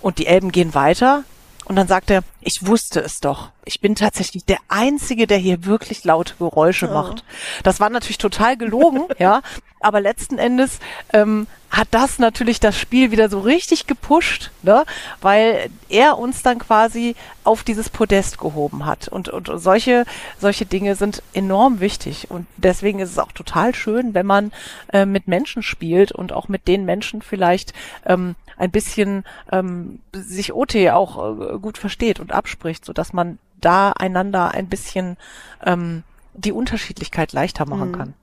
[0.01, 1.23] und die Elben gehen weiter.
[1.65, 3.49] Und dann sagt er, ich wusste es doch.
[3.65, 6.93] Ich bin tatsächlich der Einzige, der hier wirklich laute Geräusche oh.
[6.93, 7.25] macht.
[7.63, 9.41] Das war natürlich total gelogen, ja.
[9.81, 10.79] Aber letzten Endes
[11.11, 14.85] ähm, hat das natürlich das Spiel wieder so richtig gepusht, ne?
[15.19, 19.09] weil er uns dann quasi auf dieses Podest gehoben hat.
[19.09, 20.05] Und, und solche,
[20.39, 22.31] solche Dinge sind enorm wichtig.
[22.31, 24.53] Und deswegen ist es auch total schön, wenn man
[24.93, 27.73] äh, mit Menschen spielt und auch mit den Menschen vielleicht
[28.05, 33.39] ähm, ein bisschen ähm, sich OT auch äh, gut versteht und abspricht, so dass man
[33.59, 35.17] da einander ein bisschen
[35.65, 37.95] ähm, die Unterschiedlichkeit leichter machen mhm.
[37.95, 38.13] kann.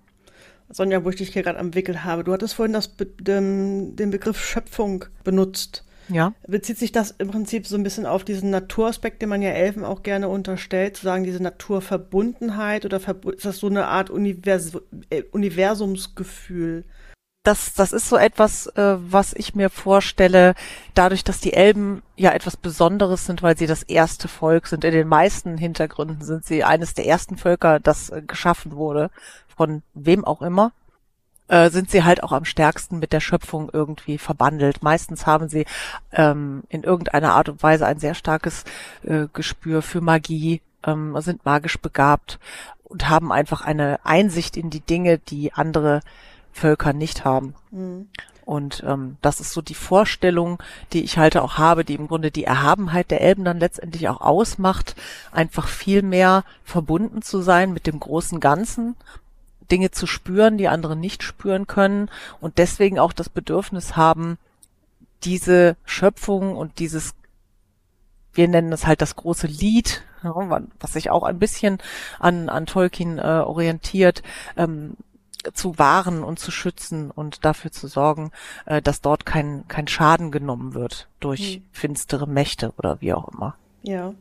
[0.70, 4.10] Sonja, wo ich dich hier gerade am Wickel habe, du hattest vorhin das, den, den
[4.10, 5.84] Begriff Schöpfung benutzt.
[6.08, 6.34] Ja.
[6.46, 9.84] Bezieht sich das im Prinzip so ein bisschen auf diesen Naturaspekt, den man ja Elfen
[9.84, 14.72] auch gerne unterstellt, zu sagen, diese Naturverbundenheit oder ist das so eine Art Univers
[15.10, 16.84] äh, Universumsgefühl?
[17.44, 20.54] Das, das ist so etwas, äh, was ich mir vorstelle,
[20.94, 24.84] dadurch, dass die Elben ja etwas Besonderes sind, weil sie das erste Volk sind.
[24.84, 29.10] In den meisten Hintergründen sind sie eines der ersten Völker, das äh, geschaffen wurde,
[29.56, 30.72] von wem auch immer.
[31.48, 34.82] äh, sind sie halt auch am stärksten mit der Schöpfung irgendwie verbandelt.
[34.82, 35.66] Meistens haben sie
[36.12, 38.64] ähm, in irgendeiner Art und Weise ein sehr starkes
[39.02, 42.38] äh, Gespür für Magie, ähm, sind magisch begabt
[42.84, 46.00] und haben einfach eine Einsicht in die Dinge, die andere
[46.54, 47.54] Völker nicht haben.
[47.70, 48.08] Mhm.
[48.44, 50.62] Und ähm, das ist so die Vorstellung,
[50.92, 54.20] die ich halt auch habe, die im Grunde die Erhabenheit der Elben dann letztendlich auch
[54.20, 54.96] ausmacht,
[55.32, 58.96] einfach viel mehr verbunden zu sein mit dem großen Ganzen
[59.70, 64.38] Dinge zu spüren, die andere nicht spüren können und deswegen auch das Bedürfnis haben,
[65.24, 67.14] diese Schöpfung und dieses,
[68.34, 71.78] wir nennen es halt das große Lied, was sich auch ein bisschen
[72.18, 74.22] an, an Tolkien äh, orientiert,
[74.56, 74.96] ähm,
[75.52, 78.30] zu wahren und zu schützen und dafür zu sorgen,
[78.66, 81.62] äh, dass dort kein, kein Schaden genommen wird durch hm.
[81.72, 83.56] finstere Mächte oder wie auch immer.
[83.82, 84.14] Ja.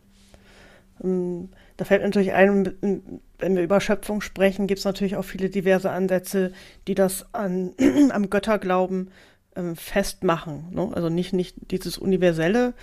[1.03, 5.49] Ähm, da fällt natürlich ein, wenn wir über Schöpfung sprechen, gibt es natürlich auch viele
[5.49, 6.51] diverse Ansätze,
[6.87, 7.73] die das an,
[8.11, 9.09] am Götterglauben
[9.55, 10.67] ähm, festmachen.
[10.71, 10.91] Ne?
[10.93, 12.73] Also nicht, nicht dieses universelle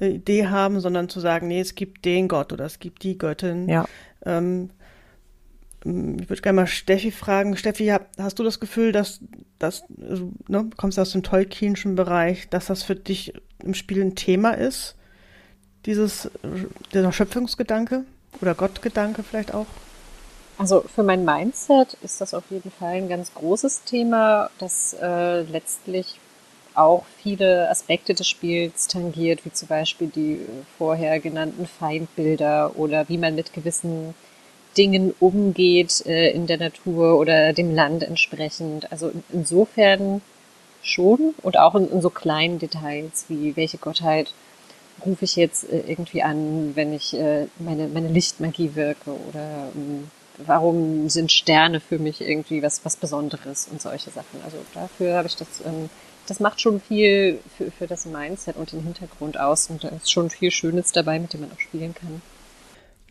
[0.00, 3.18] äh, Idee haben, sondern zu sagen, nee, es gibt den Gott oder es gibt die
[3.18, 3.68] Göttin.
[3.68, 3.86] Ja.
[4.24, 4.70] Ähm
[5.84, 7.56] ich würde gerne mal Steffi fragen.
[7.56, 9.20] Steffi, hast du das Gefühl, dass
[9.58, 14.14] das, also, ne, kommst aus dem Tolkienschen Bereich, dass das für dich im Spiel ein
[14.14, 14.94] Thema ist?
[15.86, 16.30] Dieses,
[16.92, 18.04] dieser Schöpfungsgedanke
[18.40, 19.66] oder Gottgedanke vielleicht auch?
[20.58, 25.42] Also für mein Mindset ist das auf jeden Fall ein ganz großes Thema, das äh,
[25.42, 26.20] letztlich
[26.74, 30.40] auch viele Aspekte des Spiels tangiert, wie zum Beispiel die
[30.78, 34.14] vorher genannten Feindbilder oder wie man mit gewissen
[34.76, 38.90] Dingen umgeht äh, in der Natur oder dem Land entsprechend.
[38.90, 40.22] Also insofern
[40.82, 44.32] schon und auch in, in so kleinen Details wie welche Gottheit
[45.06, 50.10] rufe ich jetzt äh, irgendwie an, wenn ich äh, meine, meine Lichtmagie wirke oder ähm,
[50.38, 54.40] warum sind Sterne für mich irgendwie was, was Besonderes und solche Sachen.
[54.44, 55.88] Also dafür habe ich das, ähm,
[56.26, 60.10] das macht schon viel für, für das Mindset und den Hintergrund aus und da ist
[60.10, 62.22] schon viel Schönes dabei, mit dem man auch spielen kann.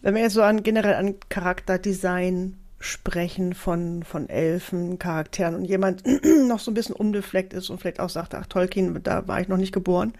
[0.02, 6.04] Wenn wir jetzt so an generell an Charakterdesign sprechen von, von Elfen, Charakteren und jemand
[6.48, 9.48] noch so ein bisschen unbefleckt ist und vielleicht auch sagt, ach Tolkien, da war ich
[9.48, 10.14] noch nicht geboren.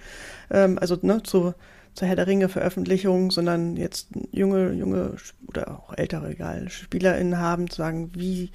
[0.52, 1.56] Ähm, also ne, zu,
[1.96, 5.16] zur Herr der Ringe Veröffentlichung, sondern jetzt junge, junge
[5.48, 8.52] oder auch ältere, egal, SpielerInnen haben, zu sagen, wie,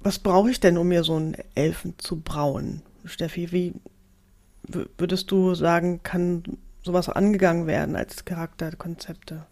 [0.00, 2.82] was brauche ich denn, um mir so einen Elfen zu brauen?
[3.04, 3.74] Steffi, wie
[4.98, 6.42] würdest du sagen, kann
[6.82, 9.46] sowas angegangen werden als Charakterkonzepte?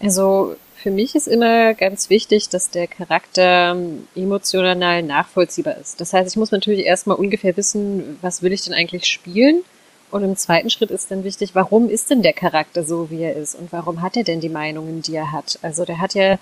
[0.00, 3.76] Also für mich ist immer ganz wichtig, dass der Charakter
[4.14, 6.00] emotional nachvollziehbar ist.
[6.00, 9.62] Das heißt, ich muss natürlich erstmal ungefähr wissen, was will ich denn eigentlich spielen?
[10.10, 13.36] Und im zweiten Schritt ist dann wichtig, warum ist denn der Charakter so, wie er
[13.36, 13.54] ist?
[13.54, 15.58] Und warum hat er denn die Meinungen, die er hat?
[15.62, 16.38] Also der hat ja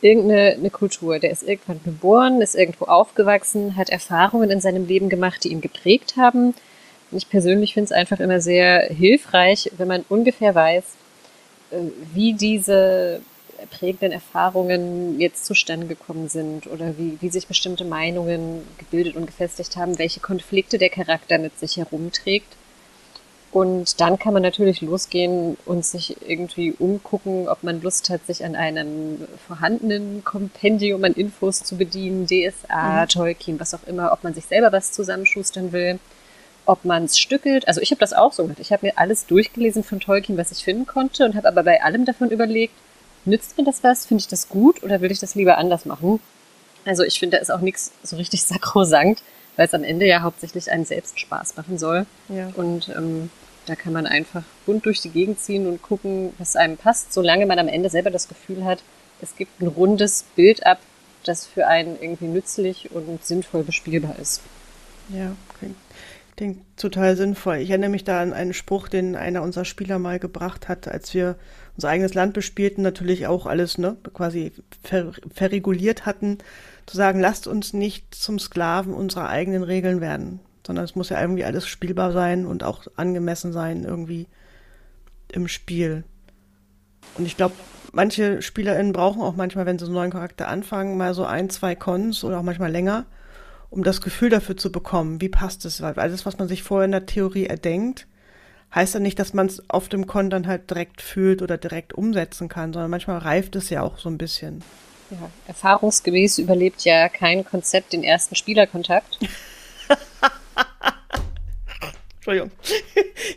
[0.00, 1.18] irgendeine eine Kultur.
[1.18, 5.60] Der ist irgendwann geboren, ist irgendwo aufgewachsen, hat Erfahrungen in seinem Leben gemacht, die ihn
[5.60, 6.54] geprägt haben.
[7.10, 10.84] Und ich persönlich finde es einfach immer sehr hilfreich, wenn man ungefähr weiß,
[12.12, 13.20] wie diese
[13.70, 19.76] prägenden Erfahrungen jetzt zustande gekommen sind oder wie, wie sich bestimmte Meinungen gebildet und gefestigt
[19.76, 22.56] haben, welche Konflikte der Charakter mit sich herumträgt
[23.50, 28.44] und dann kann man natürlich losgehen und sich irgendwie umgucken, ob man Lust hat, sich
[28.44, 33.08] an einem vorhandenen Kompendium an Infos zu bedienen, DSA, mhm.
[33.08, 35.98] Tolkien, was auch immer, ob man sich selber was zusammenschustern will,
[36.68, 37.66] ob man es stückelt.
[37.66, 38.60] Also ich habe das auch so gemacht.
[38.60, 41.82] Ich habe mir alles durchgelesen von Tolkien, was ich finden konnte und habe aber bei
[41.82, 42.74] allem davon überlegt,
[43.24, 44.06] nützt mir das was?
[44.06, 46.20] Finde ich das gut oder will ich das lieber anders machen?
[46.84, 49.22] Also ich finde, da ist auch nichts so richtig sakrosankt
[49.58, 52.06] weil es am Ende ja hauptsächlich einen selbst Spaß machen soll.
[52.28, 52.48] Ja.
[52.54, 53.28] Und ähm,
[53.66, 57.44] da kann man einfach bunt durch die Gegend ziehen und gucken, was einem passt, solange
[57.44, 58.78] man am Ende selber das Gefühl hat,
[59.20, 60.78] es gibt ein rundes Bild ab,
[61.24, 64.42] das für einen irgendwie nützlich und sinnvoll bespielbar ist.
[65.08, 65.74] Ja, klingt,
[66.38, 67.56] klingt total sinnvoll.
[67.56, 71.12] Ich erinnere mich da an einen Spruch, den einer unserer Spieler mal gebracht hat, als
[71.12, 71.36] wir
[71.74, 74.52] unser eigenes Land bespielten, natürlich auch alles ne, quasi
[74.84, 76.38] ver verreguliert hatten
[76.86, 81.20] zu sagen, lasst uns nicht zum Sklaven unserer eigenen Regeln werden, sondern es muss ja
[81.20, 84.28] irgendwie alles spielbar sein und auch angemessen sein irgendwie
[85.32, 86.04] im Spiel.
[87.16, 87.54] Und ich glaube,
[87.92, 91.74] manche SpielerInnen brauchen auch manchmal, wenn sie einen neuen Charakter anfangen, mal so ein, zwei
[91.74, 93.06] Cons oder auch manchmal länger,
[93.70, 95.80] um das Gefühl dafür zu bekommen, wie passt es.
[95.80, 98.06] Weil alles, was man sich vorher in der Theorie erdenkt,
[98.74, 101.92] heißt ja nicht, dass man es auf dem Con dann halt direkt fühlt oder direkt
[101.92, 104.62] umsetzen kann, sondern manchmal reift es ja auch so ein bisschen.
[105.10, 109.18] Ja, erfahrungsgemäß überlebt ja kein Konzept den ersten Spielerkontakt.
[112.16, 112.50] Entschuldigung.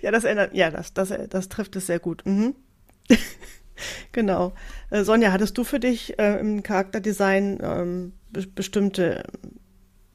[0.02, 2.26] ja, das ändert, ja, das, das, das trifft es sehr gut.
[2.26, 2.56] Mhm.
[4.12, 4.52] genau.
[4.90, 9.24] Äh, Sonja, hattest du für dich äh, im Charakterdesign ähm, be bestimmte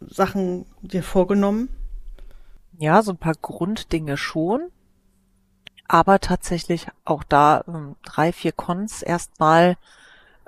[0.01, 1.69] Sachen dir vorgenommen?
[2.79, 4.71] Ja, so ein paar Grunddinge schon.
[5.89, 9.77] Aber tatsächlich auch da ähm, drei, vier Cons erstmal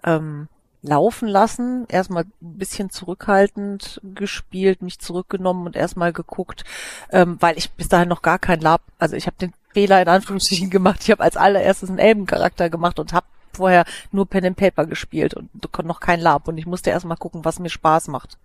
[0.04, 0.48] ähm,
[0.82, 6.64] laufen lassen, erstmal ein bisschen zurückhaltend gespielt, mich zurückgenommen und erstmal geguckt,
[7.10, 10.08] ähm, weil ich bis dahin noch gar kein Lab, also ich habe den Fehler in
[10.08, 11.00] Anführungsstrichen gemacht.
[11.02, 13.26] Ich habe als allererstes einen Elbencharakter gemacht und habe
[13.58, 15.50] vorher nur Pen and Paper gespielt und
[15.84, 18.38] noch kein Lab und ich musste erstmal gucken, was mir Spaß macht.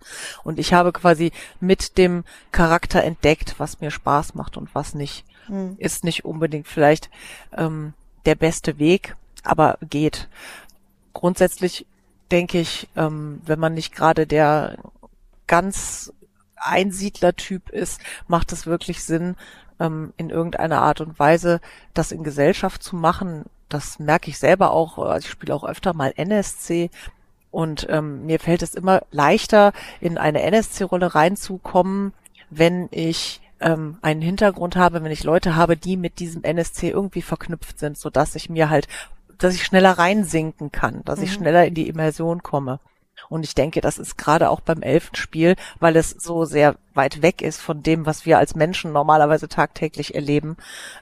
[0.44, 5.24] Und ich habe quasi mit dem Charakter entdeckt, was mir Spaß macht und was nicht.
[5.46, 5.76] Hm.
[5.78, 7.10] Ist nicht unbedingt vielleicht
[7.56, 7.94] ähm,
[8.26, 10.28] der beste Weg, aber geht.
[11.12, 11.86] Grundsätzlich
[12.30, 14.78] denke ich, ähm, wenn man nicht gerade der
[15.46, 16.12] ganz
[16.56, 19.36] Einsiedlertyp ist, macht es wirklich Sinn,
[19.80, 21.60] ähm, in irgendeiner Art und Weise
[21.92, 23.44] das in Gesellschaft zu machen.
[23.68, 24.98] Das merke ich selber auch.
[24.98, 26.90] Also ich spiele auch öfter mal NSC
[27.50, 32.12] und ähm, mir fällt es immer leichter, in eine NSC-Rolle reinzukommen,
[32.50, 37.22] wenn ich ähm, einen Hintergrund habe, wenn ich Leute habe, die mit diesem NSC irgendwie
[37.22, 38.88] verknüpft sind, so dass ich mir halt,
[39.38, 41.24] dass ich schneller reinsinken kann, dass mhm.
[41.24, 42.80] ich schneller in die Immersion komme.
[43.28, 47.40] Und ich denke, das ist gerade auch beim Elfenspiel, weil es so sehr weit weg
[47.40, 50.56] ist von dem, was wir als Menschen normalerweise tagtäglich erleben,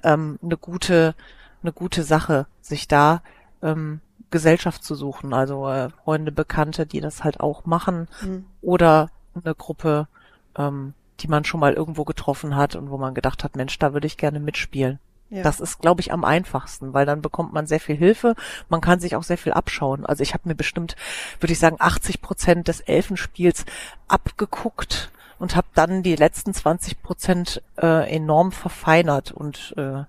[0.04, 1.14] ähm, eine gute,
[1.62, 3.22] eine gute Sache, sich da
[3.62, 4.00] ähm,
[4.30, 8.46] Gesellschaft zu suchen, also äh, Freunde, Bekannte, die das halt auch machen, mhm.
[8.60, 10.08] oder eine Gruppe,
[10.56, 13.92] ähm, die man schon mal irgendwo getroffen hat und wo man gedacht hat, Mensch, da
[13.92, 14.98] würde ich gerne mitspielen.
[15.30, 15.42] Ja.
[15.42, 18.34] Das ist, glaube ich, am einfachsten, weil dann bekommt man sehr viel Hilfe.
[18.68, 20.04] Man kann sich auch sehr viel abschauen.
[20.04, 20.94] Also ich habe mir bestimmt,
[21.40, 23.64] würde ich sagen, 80 Prozent des Elfenspiels
[24.08, 30.04] abgeguckt und habe dann die letzten 20 Prozent äh, enorm verfeinert und äh,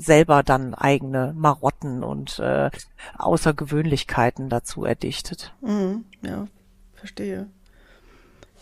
[0.00, 2.70] selber dann eigene Marotten und äh,
[3.18, 5.54] Außergewöhnlichkeiten dazu erdichtet.
[5.60, 6.46] Mhm, ja,
[6.94, 7.48] verstehe.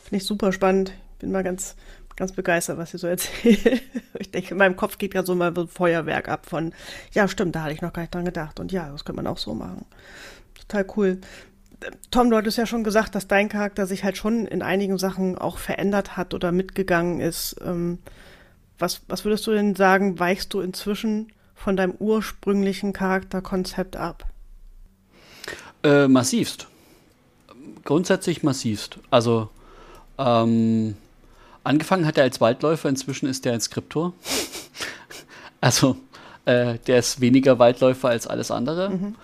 [0.02, 0.92] Finde ich super spannend.
[1.18, 1.76] Bin mal ganz
[2.18, 3.82] ganz begeistert, was sie so erzählt.
[4.18, 6.74] Ich denke, in meinem Kopf geht gerade so mal ein Feuerwerk ab von,
[7.12, 8.60] ja, stimmt, da hatte ich noch gar nicht dran gedacht.
[8.60, 9.86] Und ja, das könnte man auch so machen.
[10.60, 11.20] Total cool.
[12.10, 15.38] Tom, du hattest ja schon gesagt, dass dein Charakter sich halt schon in einigen Sachen
[15.38, 17.56] auch verändert hat oder mitgegangen ist.
[17.64, 17.98] Ähm,
[18.78, 24.26] was, was würdest du denn sagen, weichst du inzwischen von deinem ursprünglichen Charakterkonzept ab?
[25.82, 26.66] Äh, massivst.
[27.84, 28.98] Grundsätzlich massivst.
[29.10, 29.48] Also,
[30.18, 30.96] ähm,
[31.68, 34.14] Angefangen hat er als Waldläufer, inzwischen ist er ein Skriptor.
[35.60, 35.96] also
[36.46, 38.88] äh, der ist weniger Waldläufer als alles andere.
[38.88, 39.14] Mhm.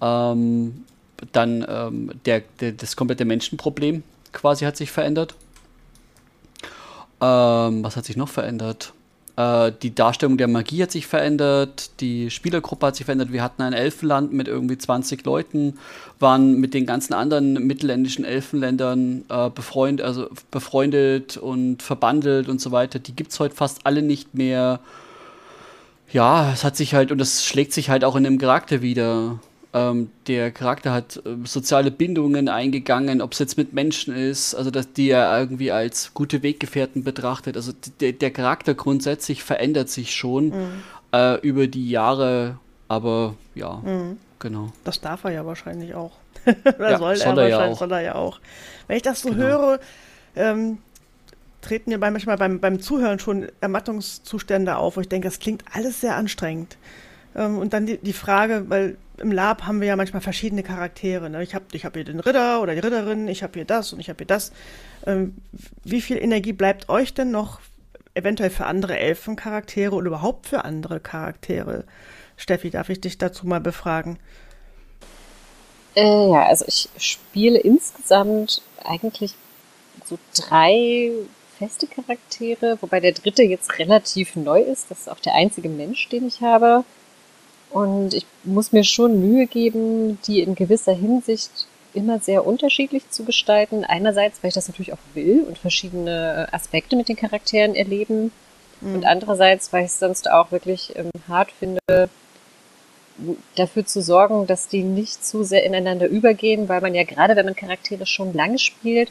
[0.00, 0.84] Ähm,
[1.32, 5.34] dann ähm, der, der, das komplette Menschenproblem quasi hat sich verändert.
[7.20, 8.92] Ähm, was hat sich noch verändert?
[9.36, 13.32] Äh, die Darstellung der Magie hat sich verändert, die Spielergruppe hat sich verändert.
[13.32, 15.78] Wir hatten ein Elfenland mit irgendwie 20 Leuten,
[16.20, 22.70] waren mit den ganzen anderen mittelländischen Elfenländern äh, befreund, also befreundet und verbandelt und so
[22.70, 22.98] weiter.
[22.98, 24.78] Die gibt es heute fast alle nicht mehr.
[26.12, 29.40] Ja, es hat sich halt, und das schlägt sich halt auch in dem Charakter wieder.
[29.74, 34.70] Ähm, der Charakter hat äh, soziale Bindungen eingegangen, ob es jetzt mit Menschen ist, also
[34.70, 37.56] dass die er irgendwie als gute Weggefährten betrachtet.
[37.56, 40.82] Also der, Charakter grundsätzlich verändert sich schon mhm.
[41.12, 44.18] äh, über die Jahre, aber ja, mhm.
[44.38, 44.70] genau.
[44.84, 46.12] Das darf er ja wahrscheinlich auch.
[46.46, 47.78] Oder ja, soll, soll, er, er ja auch.
[47.78, 48.38] soll er ja auch.
[48.86, 49.42] Wenn ich das so genau.
[49.42, 49.80] höre,
[50.36, 50.78] ähm,
[51.62, 56.00] treten mir manchmal beim, beim Zuhören schon Ermattungszustände auf, wo ich denke, das klingt alles
[56.00, 56.76] sehr anstrengend.
[57.34, 61.30] Ähm, und dann die, die Frage, weil im Lab haben wir ja manchmal verschiedene Charaktere.
[61.30, 61.42] Ne?
[61.42, 64.00] Ich habe ich hab hier den Ritter oder die Ritterin, ich habe hier das und
[64.00, 64.52] ich habe hier das.
[65.06, 65.36] Ähm,
[65.84, 67.60] wie viel Energie bleibt euch denn noch
[68.14, 71.84] eventuell für andere Elfencharaktere oder überhaupt für andere Charaktere?
[72.36, 74.18] Steffi, darf ich dich dazu mal befragen?
[75.94, 79.34] Äh, ja, also ich spiele insgesamt eigentlich
[80.04, 81.12] so drei
[81.58, 84.90] feste Charaktere, wobei der dritte jetzt relativ neu ist.
[84.90, 86.84] Das ist auch der einzige Mensch, den ich habe.
[87.74, 91.50] Und ich muss mir schon Mühe geben, die in gewisser Hinsicht
[91.92, 93.84] immer sehr unterschiedlich zu gestalten.
[93.84, 98.30] Einerseits, weil ich das natürlich auch will und verschiedene Aspekte mit den Charakteren erleben.
[98.80, 98.94] Mhm.
[98.94, 101.80] Und andererseits, weil ich es sonst auch wirklich ähm, hart finde,
[103.56, 107.46] dafür zu sorgen, dass die nicht zu sehr ineinander übergehen, weil man ja gerade, wenn
[107.46, 109.10] man Charaktere schon lange spielt,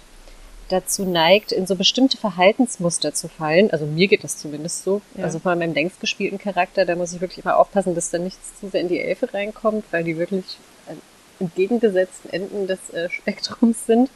[0.70, 3.72] dazu neigt, in so bestimmte Verhaltensmuster zu fallen.
[3.72, 5.02] Also mir geht das zumindest so.
[5.16, 5.26] Ja.
[5.26, 8.60] Also vor meinem längst gespielten Charakter, da muss ich wirklich immer aufpassen, dass da nichts
[8.60, 10.58] zu sehr in die Elfe reinkommt, weil die wirklich
[11.40, 14.10] entgegengesetzten Enden des äh, Spektrums sind.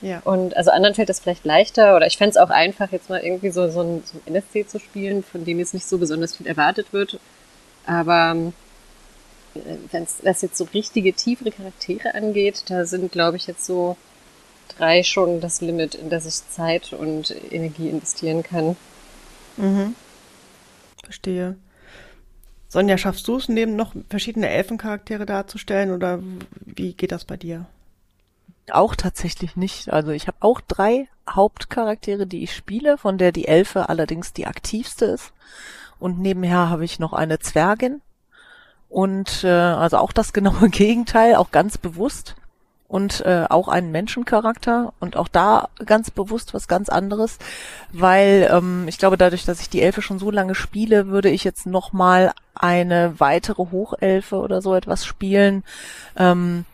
[0.00, 0.20] Ja.
[0.24, 3.20] Und also anderen fällt das vielleicht leichter oder ich fände es auch einfach, jetzt mal
[3.20, 6.36] irgendwie so, so, ein, so ein NSC zu spielen, von dem jetzt nicht so besonders
[6.36, 7.18] viel erwartet wird.
[7.84, 8.52] Aber
[9.90, 13.96] wenn es jetzt so richtige tiefere Charaktere angeht, da sind, glaube ich, jetzt so
[14.68, 18.76] drei schon das Limit, in das ich Zeit und Energie investieren kann.
[19.56, 19.94] Mhm.
[21.02, 21.56] Verstehe.
[22.68, 26.20] Sonja, schaffst du es, neben noch verschiedene Elfencharaktere darzustellen oder
[26.66, 27.66] wie geht das bei dir?
[28.70, 29.90] Auch tatsächlich nicht.
[29.90, 34.46] Also ich habe auch drei Hauptcharaktere, die ich spiele, von der die Elfe allerdings die
[34.46, 35.32] aktivste ist.
[35.98, 38.02] Und nebenher habe ich noch eine Zwergin.
[38.90, 42.36] Und äh, also auch das genaue Gegenteil, auch ganz bewusst
[42.88, 47.38] und äh, auch einen Menschencharakter und auch da ganz bewusst was ganz anderes,
[47.92, 51.44] weil ähm, ich glaube, dadurch, dass ich die Elfe schon so lange spiele, würde ich
[51.44, 55.64] jetzt noch mal eine weitere Hochelfe oder so etwas spielen.
[56.16, 56.64] Ähm,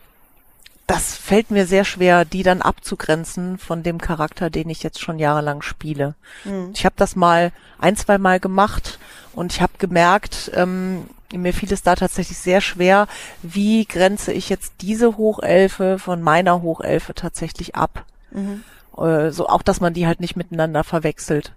[0.87, 5.19] das fällt mir sehr schwer, die dann abzugrenzen von dem Charakter, den ich jetzt schon
[5.19, 6.15] jahrelang spiele.
[6.45, 6.71] Mhm.
[6.73, 8.99] Ich habe das mal ein, zwei Mal gemacht
[9.33, 13.07] und ich habe gemerkt, ähm, mir fiel es da tatsächlich sehr schwer,
[13.41, 18.05] wie grenze ich jetzt diese Hochelfe von meiner Hochelfe tatsächlich ab.
[18.31, 18.63] Mhm.
[18.97, 21.53] Äh, so auch, dass man die halt nicht miteinander verwechselt.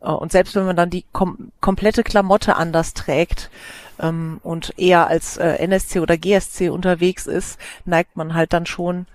[0.00, 3.50] Äh, und selbst wenn man dann die kom komplette Klamotte anders trägt
[4.00, 9.06] ähm, und eher als äh, NSC oder GSC unterwegs ist, neigt man halt dann schon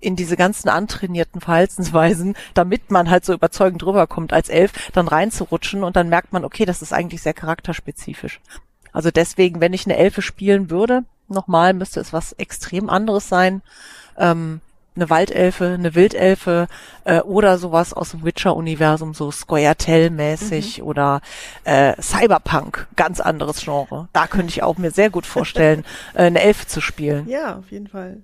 [0.00, 5.84] in diese ganzen antrainierten Verhaltensweisen, damit man halt so überzeugend rüberkommt als Elf, dann reinzurutschen
[5.84, 8.40] und dann merkt man, okay, das ist eigentlich sehr charakterspezifisch.
[8.92, 13.62] Also deswegen, wenn ich eine Elfe spielen würde, nochmal müsste es was extrem anderes sein.
[14.18, 14.60] Ähm,
[14.94, 16.68] eine Waldelfe, eine Wildelfe
[17.04, 20.84] äh, oder sowas aus dem Witcher-Universum, so Squire-Tell-mäßig mhm.
[20.84, 21.22] oder
[21.64, 24.08] äh, Cyberpunk, ganz anderes Genre.
[24.12, 25.84] Da könnte ich auch mir sehr gut vorstellen,
[26.14, 27.26] äh, eine Elfe zu spielen.
[27.28, 28.18] Ja, auf jeden Fall.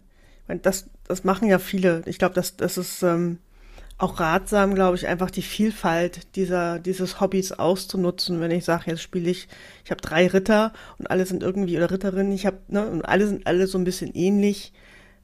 [0.62, 2.02] Das, das machen ja viele.
[2.06, 3.38] Ich glaube, das, das ist ähm,
[3.98, 8.40] auch ratsam, glaube ich, einfach die Vielfalt dieser, dieses Hobbys auszunutzen.
[8.40, 9.48] Wenn ich sage, jetzt spiele ich,
[9.84, 13.26] ich habe drei Ritter und alle sind irgendwie, oder Ritterinnen, ich habe, ne, und alle
[13.26, 14.72] sind alle so ein bisschen ähnlich.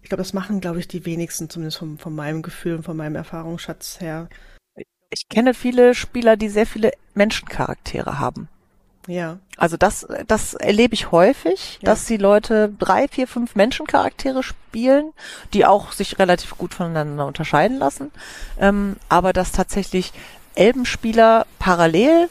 [0.03, 2.97] Ich glaube, das machen, glaube ich, die wenigsten, zumindest von, von meinem Gefühl und von
[2.97, 4.29] meinem Erfahrungsschatz her.
[5.11, 8.49] Ich kenne viele Spieler, die sehr viele Menschencharaktere haben.
[9.07, 9.39] Ja.
[9.57, 11.87] Also das, das erlebe ich häufig, ja.
[11.87, 15.13] dass die Leute drei, vier, fünf Menschencharaktere spielen,
[15.53, 18.11] die auch sich relativ gut voneinander unterscheiden lassen.
[18.59, 20.13] Ähm, aber dass tatsächlich
[20.55, 22.29] Elbenspieler parallel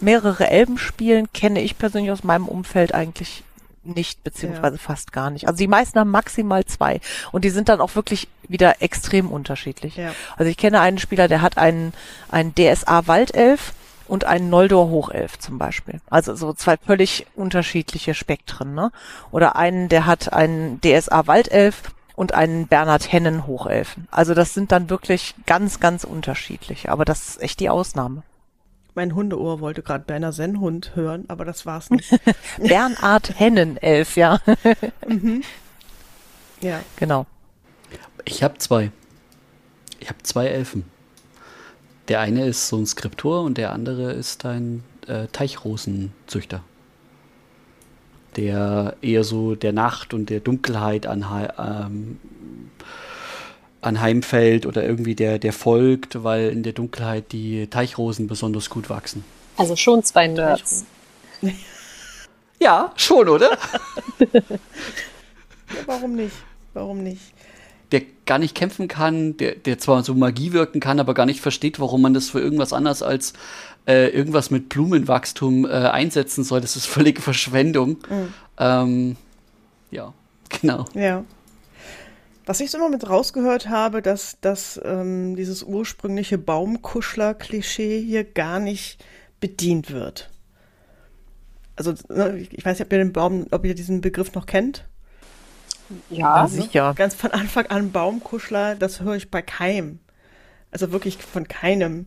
[0.00, 3.42] mehrere Elben spielen, kenne ich persönlich aus meinem Umfeld eigentlich
[3.84, 4.82] nicht, beziehungsweise ja.
[4.82, 5.46] fast gar nicht.
[5.46, 7.00] Also die meisten haben maximal zwei.
[7.32, 9.96] Und die sind dann auch wirklich wieder extrem unterschiedlich.
[9.96, 10.12] Ja.
[10.36, 11.92] Also ich kenne einen Spieler, der hat einen,
[12.30, 13.74] einen DSA Waldelf
[14.06, 16.00] und einen Noldor Hochelf zum Beispiel.
[16.10, 18.90] Also so zwei völlig unterschiedliche Spektren, ne?
[19.30, 21.82] Oder einen, der hat einen DSA Waldelf
[22.16, 24.08] und einen Bernhard Hennen Hochelfen.
[24.10, 26.90] Also das sind dann wirklich ganz, ganz unterschiedliche.
[26.90, 28.22] Aber das ist echt die Ausnahme.
[28.94, 32.16] Mein Hundeohr wollte gerade Berner Sennhund hören, aber das war's nicht.
[32.58, 34.38] Bernhard Hennen Elf, ja.
[35.08, 35.42] mhm.
[36.60, 36.80] Ja.
[36.96, 37.26] Genau.
[38.24, 38.92] Ich habe zwei.
[39.98, 40.84] Ich habe zwei Elfen.
[42.08, 46.62] Der eine ist so ein Skriptor und der andere ist ein äh, Teichrosenzüchter.
[48.36, 52.20] Der eher so der Nacht und der Dunkelheit anhe ähm,
[53.80, 59.24] anheimfällt oder irgendwie der, der folgt, weil in der Dunkelheit die Teichrosen besonders gut wachsen.
[59.56, 60.86] Also schon zwei Nerds.
[62.58, 63.50] Ja, schon, oder?
[64.18, 64.38] ja,
[65.86, 66.34] warum nicht?
[66.72, 67.33] Warum nicht?
[67.94, 71.40] Der gar nicht kämpfen kann, der, der zwar so Magie wirken kann, aber gar nicht
[71.40, 73.34] versteht, warum man das für irgendwas anderes als
[73.86, 76.60] äh, irgendwas mit Blumenwachstum äh, einsetzen soll.
[76.60, 77.98] Das ist völlige Verschwendung.
[78.10, 78.34] Mhm.
[78.58, 79.16] Ähm,
[79.92, 80.12] ja,
[80.60, 80.86] genau.
[80.94, 81.24] Ja.
[82.46, 88.58] Was ich so immer mit rausgehört habe, dass, dass ähm, dieses ursprüngliche Baumkuschler-Klischee hier gar
[88.58, 89.04] nicht
[89.38, 90.30] bedient wird.
[91.76, 94.84] Also, ne, ich weiß nicht, ob ihr den Baum, ob ihr diesen Begriff noch kennt.
[96.10, 96.94] Ja, also sicher.
[96.96, 99.98] Ganz von Anfang an Baumkuschler, das höre ich bei keinem.
[100.70, 102.06] Also wirklich von keinem.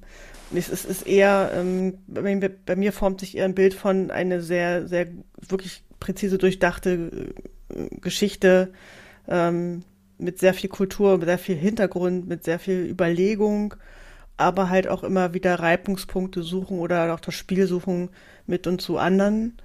[0.53, 4.11] Es ist, ist eher, ähm, bei, mir, bei, mir, formt sich eher ein Bild von
[4.11, 5.07] eine sehr, sehr
[5.47, 7.33] wirklich präzise durchdachte
[7.69, 8.71] äh, Geschichte
[9.27, 9.83] ähm,
[10.17, 13.75] mit sehr viel Kultur, mit sehr viel Hintergrund, mit sehr viel Überlegung,
[14.38, 18.09] aber halt auch immer wieder Reibungspunkte suchen oder auch das Spiel suchen
[18.45, 19.57] mit und zu anderen.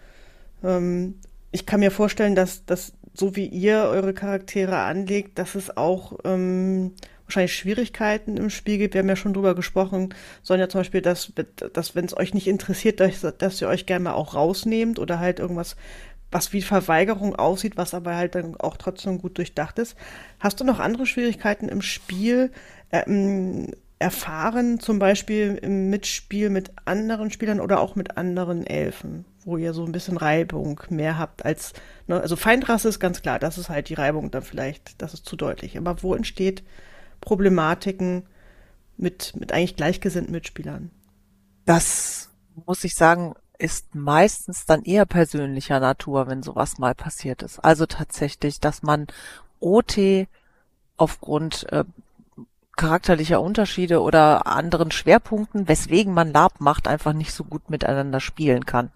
[0.64, 1.14] Ähm,
[1.52, 6.18] ich kann mir vorstellen, dass, dass so wie ihr eure Charaktere anlegt, dass es auch
[6.24, 6.92] ähm,
[7.26, 8.94] wahrscheinlich Schwierigkeiten im Spiel gibt.
[8.94, 11.32] Wir haben ja schon drüber gesprochen, Sonja zum Beispiel, dass,
[11.72, 15.18] dass wenn es euch nicht interessiert, dass, dass ihr euch gerne mal auch rausnehmt oder
[15.18, 15.76] halt irgendwas,
[16.30, 19.96] was wie Verweigerung aussieht, was aber halt dann auch trotzdem gut durchdacht ist.
[20.40, 22.50] Hast du noch andere Schwierigkeiten im Spiel
[22.90, 29.24] ähm, erfahren, zum Beispiel im Mitspiel mit anderen Spielern oder auch mit anderen Elfen?
[29.44, 31.72] Wo ihr so ein bisschen Reibung mehr habt als,
[32.06, 35.26] ne, also Feindrasse ist ganz klar, das ist halt die Reibung dann vielleicht, das ist
[35.26, 35.76] zu deutlich.
[35.76, 36.62] Aber wo entsteht
[37.20, 38.24] Problematiken
[38.96, 40.90] mit, mit eigentlich gleichgesinnten Mitspielern?
[41.64, 42.30] Das
[42.66, 47.60] muss ich sagen, ist meistens dann eher persönlicher Natur, wenn sowas mal passiert ist.
[47.60, 49.06] Also tatsächlich, dass man
[49.60, 50.26] OT
[50.96, 51.84] aufgrund äh,
[52.76, 58.66] charakterlicher Unterschiede oder anderen Schwerpunkten, weswegen man Lab macht, einfach nicht so gut miteinander spielen
[58.66, 58.90] kann.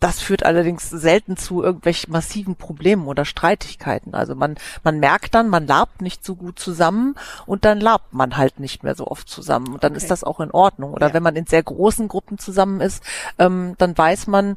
[0.00, 4.14] Das führt allerdings selten zu irgendwelchen massiven Problemen oder Streitigkeiten.
[4.14, 8.38] Also man, man merkt dann, man labt nicht so gut zusammen und dann labt man
[8.38, 9.68] halt nicht mehr so oft zusammen.
[9.74, 9.98] Und dann okay.
[9.98, 10.94] ist das auch in Ordnung.
[10.94, 11.14] Oder ja.
[11.14, 13.04] wenn man in sehr großen Gruppen zusammen ist,
[13.38, 14.56] ähm, dann weiß man,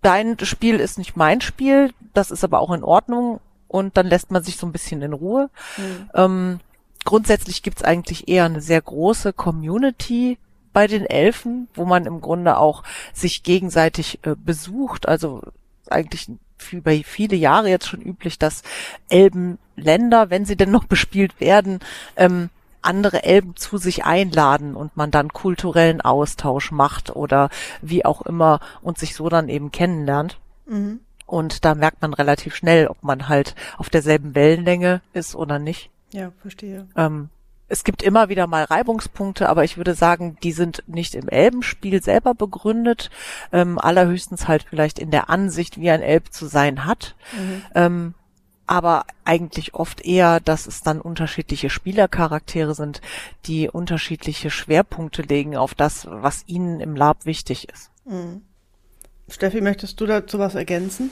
[0.00, 4.30] dein Spiel ist nicht mein Spiel, das ist aber auch in Ordnung und dann lässt
[4.30, 5.48] man sich so ein bisschen in Ruhe.
[5.76, 6.10] Mhm.
[6.14, 6.60] Ähm,
[7.04, 10.38] grundsätzlich gibt's eigentlich eher eine sehr große Community
[10.72, 15.08] bei den Elfen, wo man im Grunde auch sich gegenseitig äh, besucht.
[15.08, 15.42] Also
[15.88, 16.30] eigentlich
[16.70, 18.62] über viele Jahre jetzt schon üblich, dass
[19.08, 21.80] Elbenländer, wenn sie denn noch bespielt werden,
[22.16, 22.50] ähm,
[22.82, 27.48] andere Elben zu sich einladen und man dann kulturellen Austausch macht oder
[27.80, 30.38] wie auch immer und sich so dann eben kennenlernt.
[30.66, 31.00] Mhm.
[31.26, 35.90] Und da merkt man relativ schnell, ob man halt auf derselben Wellenlänge ist oder nicht.
[36.12, 36.86] Ja, verstehe.
[36.96, 37.30] Ähm,
[37.72, 42.02] es gibt immer wieder mal Reibungspunkte, aber ich würde sagen, die sind nicht im Elbenspiel
[42.02, 43.10] selber begründet,
[43.50, 47.16] ähm, allerhöchstens halt vielleicht in der Ansicht, wie ein Elb zu sein hat.
[47.32, 47.62] Mhm.
[47.74, 48.14] Ähm,
[48.66, 53.00] aber eigentlich oft eher, dass es dann unterschiedliche Spielercharaktere sind,
[53.46, 57.90] die unterschiedliche Schwerpunkte legen auf das, was ihnen im Lab wichtig ist.
[58.04, 58.42] Mhm.
[59.28, 61.10] Steffi, möchtest du dazu was ergänzen?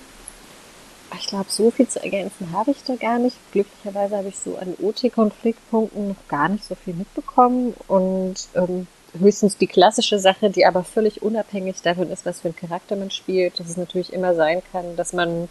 [1.19, 3.37] Ich glaube, so viel zu ergänzen habe ich da gar nicht.
[3.53, 8.87] Glücklicherweise habe ich so an OT-Konfliktpunkten noch gar nicht so viel mitbekommen und ähm,
[9.19, 13.11] höchstens die klassische Sache, die aber völlig unabhängig davon ist, was für ein Charakter man
[13.11, 15.49] spielt, dass es natürlich immer sein kann, dass man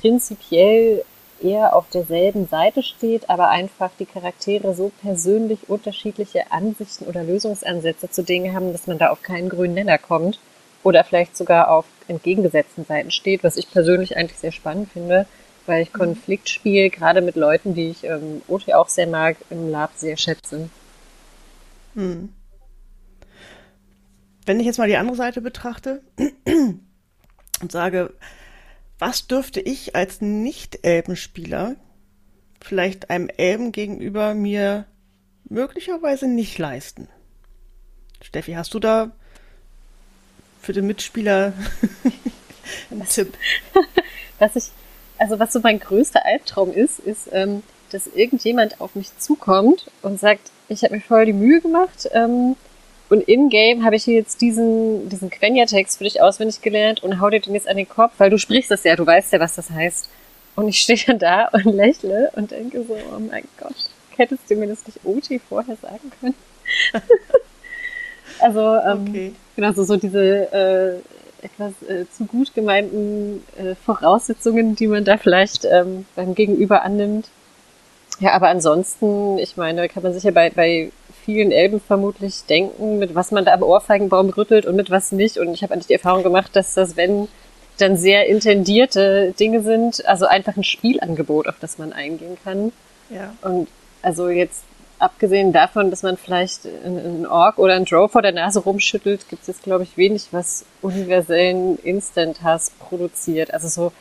[0.00, 1.04] prinzipiell
[1.42, 8.10] eher auf derselben Seite steht, aber einfach die Charaktere so persönlich unterschiedliche Ansichten oder Lösungsansätze
[8.10, 10.38] zu Dingen haben, dass man da auf keinen grünen Nenner kommt
[10.82, 15.26] oder vielleicht sogar auf entgegengesetzten Seiten steht, was ich persönlich eigentlich sehr spannend finde,
[15.66, 15.98] weil ich mhm.
[15.98, 20.68] Konfliktspiel gerade mit Leuten, die ich ähm, OT auch sehr mag, im Lab sehr schätze.
[21.94, 22.30] Hm.
[24.46, 28.12] Wenn ich jetzt mal die andere Seite betrachte und sage,
[28.98, 31.76] was dürfte ich als Nicht-Elbenspieler
[32.60, 34.86] vielleicht einem Elben gegenüber mir
[35.48, 37.08] möglicherweise nicht leisten?
[38.22, 39.12] Steffi, hast du da
[40.64, 41.52] für den Mitspieler
[42.90, 43.34] ein Tipp.
[44.38, 44.64] was ich,
[45.18, 50.18] also was so mein größter Albtraum ist, ist, ähm, dass irgendjemand auf mich zukommt und
[50.18, 52.56] sagt, ich habe mir voll die Mühe gemacht ähm,
[53.10, 57.40] und in-game habe ich jetzt diesen, diesen Quenya-Text für dich auswendig gelernt und hau dir
[57.40, 59.70] den jetzt an den Kopf, weil du sprichst das ja, du weißt ja, was das
[59.70, 60.08] heißt.
[60.56, 64.56] Und ich stehe dann da und lächle und denke so, oh mein Gott, hättest du
[64.56, 66.34] mir das nicht OT vorher sagen können?
[68.40, 69.32] Also, ähm, okay.
[69.56, 75.18] Genau, so, so diese äh, etwas äh, zu gut gemeinten äh, Voraussetzungen, die man da
[75.18, 77.28] vielleicht ähm, beim Gegenüber annimmt.
[78.20, 80.90] Ja, aber ansonsten, ich meine, kann man sich ja bei, bei
[81.24, 85.38] vielen Elben vermutlich denken, mit was man da am Ohrfeigenbaum rüttelt und mit was nicht.
[85.38, 87.28] Und ich habe eigentlich die Erfahrung gemacht, dass das, wenn
[87.78, 92.72] dann sehr intendierte Dinge sind, also einfach ein Spielangebot, auf das man eingehen kann.
[93.10, 93.34] Ja.
[93.42, 93.68] Und
[94.02, 94.64] also jetzt
[94.98, 99.42] abgesehen davon, dass man vielleicht einen Ork oder einen Drow vor der Nase rumschüttelt, gibt
[99.42, 103.52] es jetzt, glaube ich, wenig, was universellen Instant-Hass produziert.
[103.52, 103.92] Also so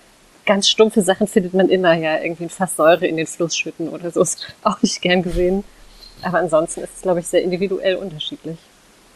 [0.45, 3.89] ganz stumpfe Sachen findet man immer, ja, irgendwie ein Fass Säure in den Fluss schütten
[3.89, 5.63] oder so, ist auch nicht gern gesehen.
[6.21, 8.57] Aber ansonsten ist es, glaube ich, sehr individuell unterschiedlich.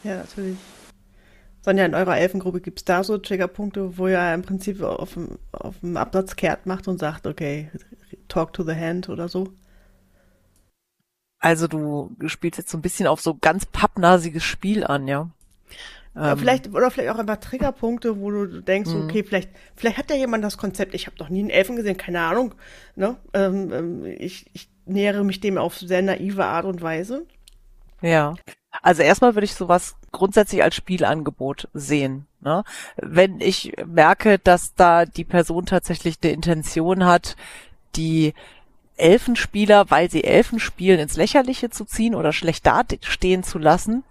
[0.03, 0.57] Ja, natürlich.
[1.61, 5.37] Sonja, in eurer Elfengruppe gibt es da so Triggerpunkte, wo ihr im Prinzip auf dem,
[5.51, 7.69] auf dem Absatz kehrt macht und sagt, okay,
[8.29, 9.49] talk to the hand oder so?
[11.39, 15.29] Also du spielst jetzt so ein bisschen auf so ganz pappnasiges Spiel an, ja.
[16.15, 19.03] Ähm, vielleicht, oder vielleicht auch einfach Triggerpunkte, wo du denkst, mhm.
[19.03, 21.97] okay, vielleicht, vielleicht hat ja jemand das Konzept, ich habe noch nie einen Elfen gesehen,
[21.97, 22.55] keine Ahnung.
[22.95, 23.17] Ne?
[23.33, 27.25] Ähm, ähm, ich, ich nähere mich dem auf sehr naive Art und Weise.
[28.01, 28.35] Ja.
[28.81, 32.25] Also erstmal würde ich sowas grundsätzlich als Spielangebot sehen.
[32.41, 32.63] Ne?
[32.95, 37.35] Wenn ich merke, dass da die Person tatsächlich eine Intention hat,
[37.95, 38.33] die
[38.97, 44.03] Elfenspieler, weil sie Elfen spielen, ins Lächerliche zu ziehen oder schlecht dastehen zu lassen.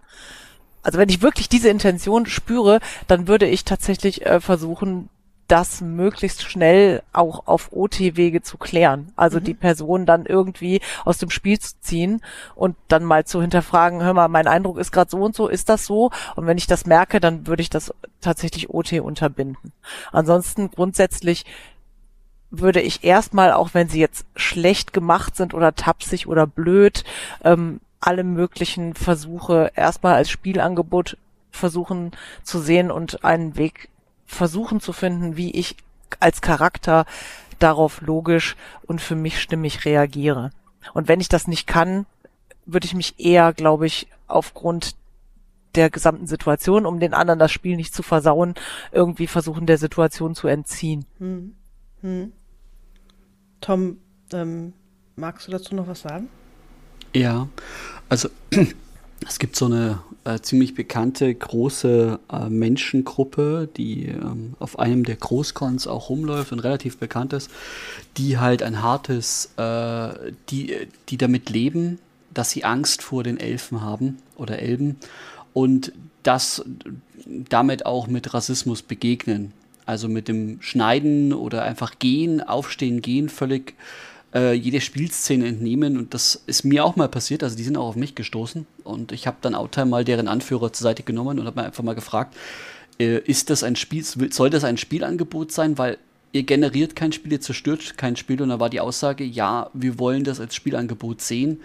[0.83, 5.09] Also wenn ich wirklich diese Intention spüre, dann würde ich tatsächlich äh, versuchen,
[5.49, 9.13] das möglichst schnell auch auf OT-Wege zu klären.
[9.17, 9.45] Also mhm.
[9.45, 12.21] die Person dann irgendwie aus dem Spiel zu ziehen
[12.55, 15.69] und dann mal zu hinterfragen, hör mal, mein Eindruck ist gerade so und so, ist
[15.69, 16.11] das so?
[16.35, 19.73] Und wenn ich das merke, dann würde ich das tatsächlich OT unterbinden.
[20.13, 21.45] Ansonsten grundsätzlich
[22.51, 27.05] würde ich erstmal, auch wenn sie jetzt schlecht gemacht sind oder tapsig oder blöd,
[27.45, 31.17] ähm, alle möglichen Versuche erstmal als Spielangebot
[31.51, 33.89] versuchen zu sehen und einen Weg
[34.27, 35.77] versuchen zu finden, wie ich
[36.21, 37.07] als Charakter
[37.59, 40.51] darauf logisch und für mich stimmig reagiere.
[40.95, 42.07] Und wenn ich das nicht kann,
[42.65, 44.95] würde ich mich eher, glaube ich, aufgrund
[45.75, 48.55] der gesamten Situation, um den anderen das Spiel nicht zu versauen,
[48.93, 51.05] irgendwie versuchen, der Situation zu entziehen.
[51.19, 51.55] Hm.
[52.03, 52.33] Hm.
[53.61, 53.99] Tom,
[54.33, 54.73] ähm,
[55.17, 56.29] magst du dazu noch was sagen?
[57.15, 57.49] Ja,
[58.09, 58.29] also
[59.27, 65.17] es gibt so eine äh, ziemlich bekannte große äh, Menschengruppe, die ähm, auf einem der
[65.17, 67.51] Großcons auch rumläuft und relativ bekannt ist,
[68.17, 71.99] die halt ein hartes, äh, die, die damit leben,
[72.35, 74.97] dass sie Angst vor den Elfen haben oder Elben
[75.55, 75.93] und
[76.23, 76.65] das
[77.27, 79.53] damit auch mit Rassismus begegnen.
[79.87, 83.75] Also mit dem Schneiden oder einfach gehen, aufstehen, gehen, völlig
[84.35, 85.97] äh, jede Spielszene entnehmen.
[85.97, 87.43] Und das ist mir auch mal passiert.
[87.43, 88.67] Also die sind auch auf mich gestoßen.
[88.85, 91.95] Und ich habe dann Outtime mal deren Anführer zur Seite genommen und habe einfach mal
[91.95, 92.37] gefragt,
[92.99, 95.79] äh, ist das ein Spiel, soll das ein Spielangebot sein?
[95.79, 95.99] Weil
[96.33, 98.43] ihr generiert kein Spiel, ihr zerstört kein Spiel.
[98.43, 101.61] Und da war die Aussage, ja, wir wollen das als Spielangebot sehen.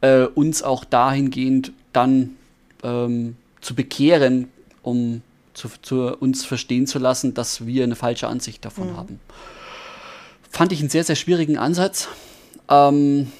[0.00, 2.36] Äh, uns auch dahingehend dann
[2.82, 4.48] ähm, zu bekehren,
[4.82, 5.22] um
[5.56, 8.96] zu, zu, uns verstehen zu lassen, dass wir eine falsche Ansicht davon mhm.
[8.96, 9.20] haben.
[10.50, 12.08] Fand ich einen sehr, sehr schwierigen Ansatz.
[12.68, 13.32] Ähm,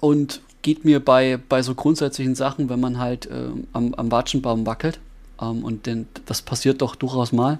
[0.00, 4.66] und geht mir bei, bei so grundsätzlichen Sachen, wenn man halt äh, am, am Watschenbaum
[4.66, 5.00] wackelt,
[5.40, 7.58] ähm, und denn, das passiert doch durchaus mal,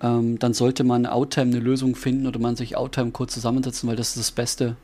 [0.00, 3.96] ähm, dann sollte man Outtime eine Lösung finden oder man sich Outtime kurz zusammensetzen, weil
[3.96, 4.76] das ist das Beste.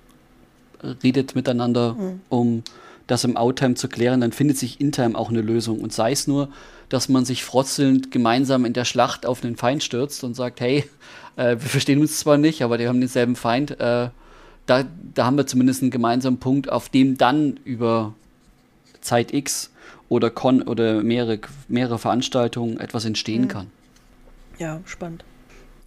[1.02, 2.20] Redet miteinander, mhm.
[2.28, 2.62] um
[3.07, 5.80] das im Outtime zu klären, dann findet sich Intime auch eine Lösung.
[5.80, 6.48] Und sei es nur,
[6.88, 10.84] dass man sich frotzelnd gemeinsam in der Schlacht auf den Feind stürzt und sagt, hey,
[11.36, 13.72] äh, wir verstehen uns zwar nicht, aber die haben denselben Feind.
[13.80, 14.09] Äh,
[14.66, 14.84] da,
[15.14, 18.14] da haben wir zumindest einen gemeinsamen Punkt, auf dem dann über
[19.00, 19.70] Zeit X
[20.09, 23.48] oder Con oder mehrere, mehrere Veranstaltungen etwas entstehen mhm.
[23.48, 23.66] kann.
[24.59, 25.24] Ja, spannend.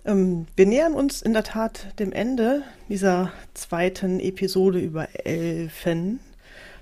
[0.06, 6.20] Ähm, wir nähern uns in der Tat dem Ende dieser zweiten Episode über Elfen.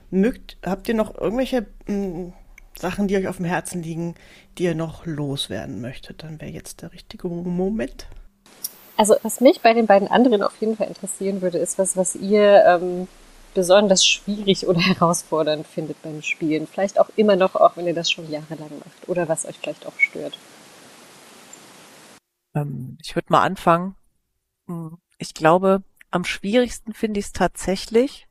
[0.10, 2.34] Mögt, habt ihr noch irgendwelche mh, hm,
[2.78, 4.16] Sachen, die euch auf dem Herzen liegen,
[4.58, 6.24] die ihr noch loswerden möchtet?
[6.24, 8.08] Dann wäre jetzt der richtige Moment.
[8.98, 12.16] Also was mich bei den beiden anderen auf jeden Fall interessieren würde, ist was, was
[12.16, 13.08] ihr ähm,
[13.54, 16.68] besonders schwierig oder herausfordernd findet beim Spielen.
[16.68, 19.10] Vielleicht auch immer noch, auch wenn ihr das schon jahrelang macht.
[19.10, 20.38] Oder was euch vielleicht auch stört.
[22.54, 23.96] Ähm, ich würde mal anfangen.
[24.68, 28.28] Hm, ich glaube, am schwierigsten finde ich es tatsächlich,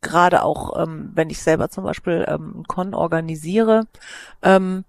[0.00, 3.86] gerade auch, ähm, wenn ich selber zum Beispiel ähm, Con organisiere,
[4.42, 4.84] ähm,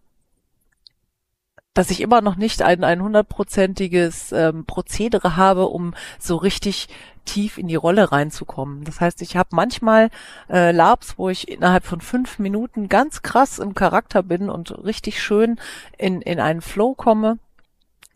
[1.73, 6.89] dass ich immer noch nicht ein, ein hundertprozentiges ähm, Prozedere habe, um so richtig
[7.23, 8.83] tief in die Rolle reinzukommen.
[8.83, 10.09] Das heißt, ich habe manchmal
[10.49, 15.21] äh, Labs, wo ich innerhalb von fünf Minuten ganz krass im Charakter bin und richtig
[15.21, 15.59] schön
[15.97, 17.37] in, in einen Flow komme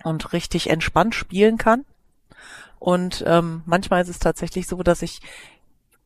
[0.03, 1.85] und richtig entspannt spielen kann.
[2.79, 5.21] Und ähm, manchmal ist es tatsächlich so, dass ich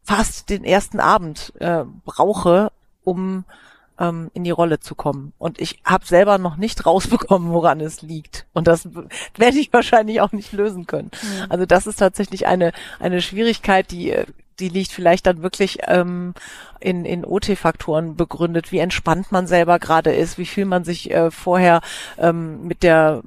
[0.09, 2.71] fast den ersten Abend äh, brauche,
[3.03, 3.45] um
[3.99, 5.33] ähm, in die Rolle zu kommen.
[5.37, 8.47] Und ich habe selber noch nicht rausbekommen, woran es liegt.
[8.51, 8.89] Und das
[9.37, 11.11] werde ich wahrscheinlich auch nicht lösen können.
[11.21, 11.45] Mhm.
[11.49, 14.15] Also das ist tatsächlich eine, eine Schwierigkeit, die
[14.59, 16.33] die liegt vielleicht dann wirklich ähm,
[16.81, 21.31] in, in OT-Faktoren begründet, wie entspannt man selber gerade ist, wie viel man sich äh,
[21.31, 21.79] vorher
[22.17, 23.21] ähm, mit der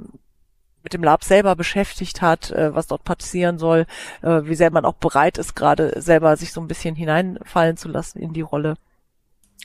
[0.83, 3.87] mit dem Lab selber beschäftigt hat, äh, was dort passieren soll,
[4.23, 7.89] äh, wie sehr man auch bereit ist, gerade selber sich so ein bisschen hineinfallen zu
[7.89, 8.77] lassen in die Rolle.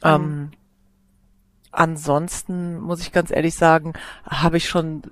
[0.03, 0.09] Mhm.
[0.09, 0.51] Ähm,
[1.71, 3.93] ansonsten muss ich ganz ehrlich sagen,
[4.25, 5.03] habe ich schon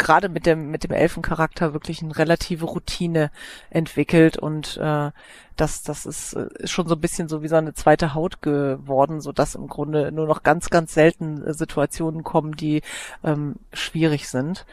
[0.00, 3.30] gerade mit dem mit dem Elfencharakter wirklich eine relative Routine
[3.68, 5.10] entwickelt und äh,
[5.56, 9.20] das das ist, ist schon so ein bisschen so wie so eine zweite Haut geworden,
[9.20, 12.80] so dass im Grunde nur noch ganz ganz selten Situationen kommen, die
[13.22, 14.64] ähm, schwierig sind.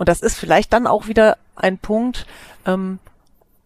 [0.00, 2.26] Und das ist vielleicht dann auch wieder ein Punkt.
[2.64, 3.00] Ähm,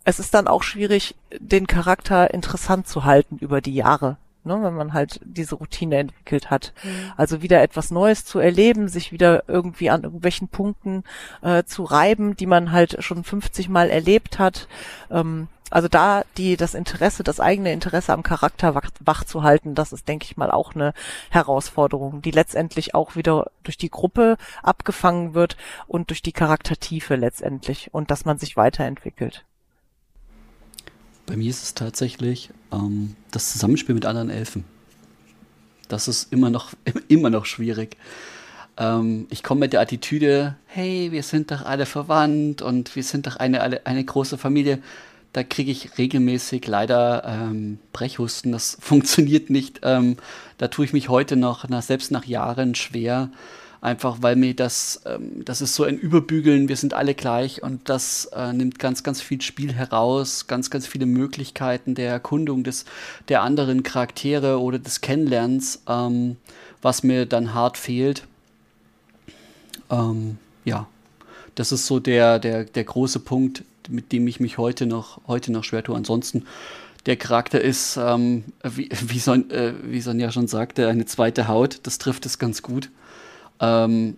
[0.02, 4.74] es ist dann auch schwierig, den Charakter interessant zu halten über die Jahre ne, wenn
[4.74, 6.72] man halt diese Routine entwickelt hat.
[6.82, 7.12] Mhm.
[7.16, 11.04] Also wieder etwas Neues zu erleben, sich wieder irgendwie an irgendwelchen Punkten
[11.40, 14.68] äh, zu reiben, die man halt schon 50 Mal erlebt hat.
[15.10, 19.74] Ähm, Also da die das Interesse, das eigene Interesse am Charakter wach, wach zu halten,
[19.74, 20.94] das ist, denke ich mal, auch eine
[21.30, 25.56] Herausforderung, die letztendlich auch wieder durch die Gruppe abgefangen wird
[25.88, 29.44] und durch die Charaktertiefe letztendlich und dass man sich weiterentwickelt.
[31.26, 34.62] Bei mir ist es tatsächlich ähm, das Zusammenspiel mit anderen Elfen.
[35.88, 36.72] Das ist immer noch,
[37.08, 37.96] immer noch schwierig.
[38.76, 43.26] Ähm, ich komme mit der Attitüde, hey, wir sind doch alle verwandt und wir sind
[43.26, 44.80] doch eine, eine, eine große Familie.
[45.34, 48.52] Da kriege ich regelmäßig leider ähm, Brechhusten.
[48.52, 49.80] Das funktioniert nicht.
[49.82, 50.16] Ähm,
[50.58, 53.30] da tue ich mich heute noch, na, selbst nach Jahren, schwer.
[53.80, 57.88] Einfach weil mir das, ähm, das ist so ein Überbügeln, wir sind alle gleich und
[57.90, 62.86] das äh, nimmt ganz, ganz viel Spiel heraus, ganz, ganz viele Möglichkeiten der Erkundung des,
[63.28, 66.36] der anderen Charaktere oder des Kennenlernens, ähm,
[66.80, 68.22] was mir dann hart fehlt.
[69.90, 70.86] Ähm, ja,
[71.56, 75.52] das ist so der, der, der große Punkt, mit dem ich mich heute noch, heute
[75.52, 75.96] noch schwer tue.
[75.96, 76.44] Ansonsten,
[77.06, 81.80] der Charakter ist, ähm, wie, wie, Son, äh, wie Sonja schon sagte, eine zweite Haut.
[81.82, 82.90] Das trifft es ganz gut.
[83.60, 84.16] Ähm,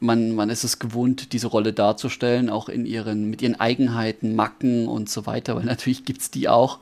[0.00, 4.88] man, man ist es gewohnt, diese Rolle darzustellen, auch in ihren, mit ihren Eigenheiten, Macken
[4.88, 6.78] und so weiter, weil natürlich gibt es die auch.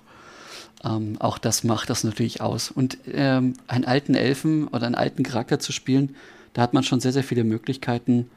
[0.85, 2.71] Ähm, auch das macht das natürlich aus.
[2.71, 6.15] Und ähm, einen alten Elfen oder einen alten Charakter zu spielen,
[6.55, 8.31] da hat man schon sehr, sehr viele Möglichkeiten,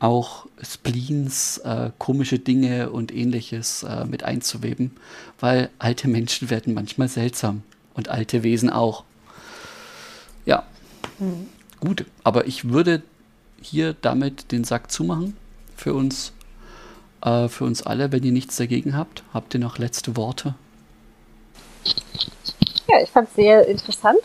[0.00, 4.92] auch Spleens, äh, komische Dinge und ähnliches äh, mit einzuweben,
[5.40, 7.62] weil alte Menschen werden manchmal seltsam
[7.94, 9.04] und alte Wesen auch.
[10.46, 10.64] Ja.
[11.18, 11.48] Mhm.
[11.80, 13.02] Gut, aber ich würde
[13.60, 15.36] hier damit den Sack zumachen
[15.76, 16.32] für uns,
[17.22, 18.12] äh, für uns alle.
[18.12, 20.54] Wenn ihr nichts dagegen habt, habt ihr noch letzte Worte?
[22.88, 24.18] Ja, ich fand es sehr interessant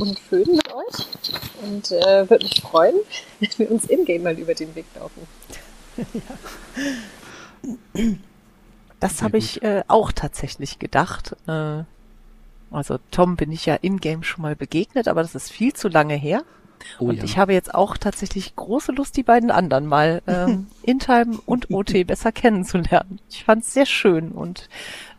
[0.00, 1.06] und schön mit euch
[1.62, 2.94] und äh, würde mich freuen,
[3.40, 5.26] wenn wir uns in-game mal über den Weg laufen.
[6.14, 8.12] ja.
[9.00, 11.36] Das habe ich äh, auch tatsächlich gedacht.
[11.46, 11.84] Äh,
[12.70, 16.14] also Tom bin ich ja in-game schon mal begegnet, aber das ist viel zu lange
[16.14, 16.42] her.
[16.98, 17.24] Oh, und ja.
[17.24, 22.06] ich habe jetzt auch tatsächlich große Lust, die beiden anderen mal ähm, In-Time und OT
[22.06, 23.20] besser kennenzulernen.
[23.28, 24.68] Ich fand es sehr schön und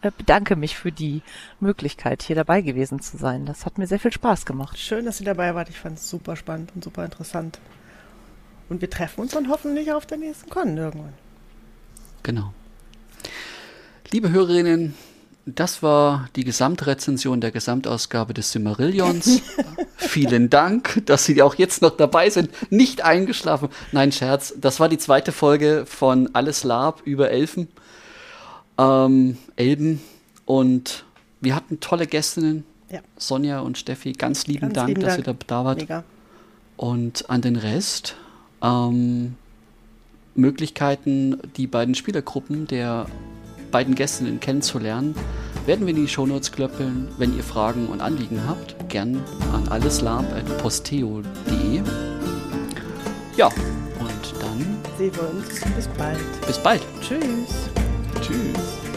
[0.02, 1.22] äh, bedanke mich für die
[1.60, 3.46] Möglichkeit, hier dabei gewesen zu sein.
[3.46, 4.78] Das hat mir sehr viel Spaß gemacht.
[4.78, 5.70] Schön, dass ihr dabei wart.
[5.70, 7.60] Ich fand es super spannend und super interessant.
[8.70, 11.14] Und wir treffen uns dann hoffentlich auf der nächsten Con irgendwann.
[12.24, 12.54] Genau.
[14.12, 14.94] Liebe Hörerinnen,
[15.46, 19.42] das war die Gesamtrezension der Gesamtausgabe des Simmerillions.
[19.98, 22.50] Vielen Dank, dass Sie auch jetzt noch dabei sind.
[22.72, 23.70] Nicht eingeschlafen.
[23.92, 24.54] Nein, Scherz.
[24.60, 27.68] Das war die zweite Folge von Alles Lab über Elfen.
[28.78, 30.02] Ähm, Elben.
[30.46, 31.06] Und
[31.40, 32.64] wir hatten tolle Gästinnen.
[32.92, 33.00] Ja.
[33.18, 35.28] Sonja und Steffi, ganz lieben ganz Dank, lieben dass Dank.
[35.28, 35.80] ihr da, da wart.
[35.80, 36.04] Mega.
[36.78, 38.16] Und an den Rest.
[38.62, 39.38] Ähm,
[40.36, 43.08] Möglichkeiten, die beiden Spielergruppen der
[43.72, 45.16] beiden Gästinnen kennenzulernen,
[45.66, 47.08] werden wir in die Shownotes klöppeln.
[47.18, 51.82] Wenn ihr Fragen und Anliegen habt, gern an alleslab.posteo.de.
[53.38, 55.62] Ja, und dann sehen wir uns.
[55.76, 56.20] Bis bald.
[56.46, 56.82] Bis bald.
[57.02, 57.70] Tschüss.
[58.22, 58.91] Tschüss.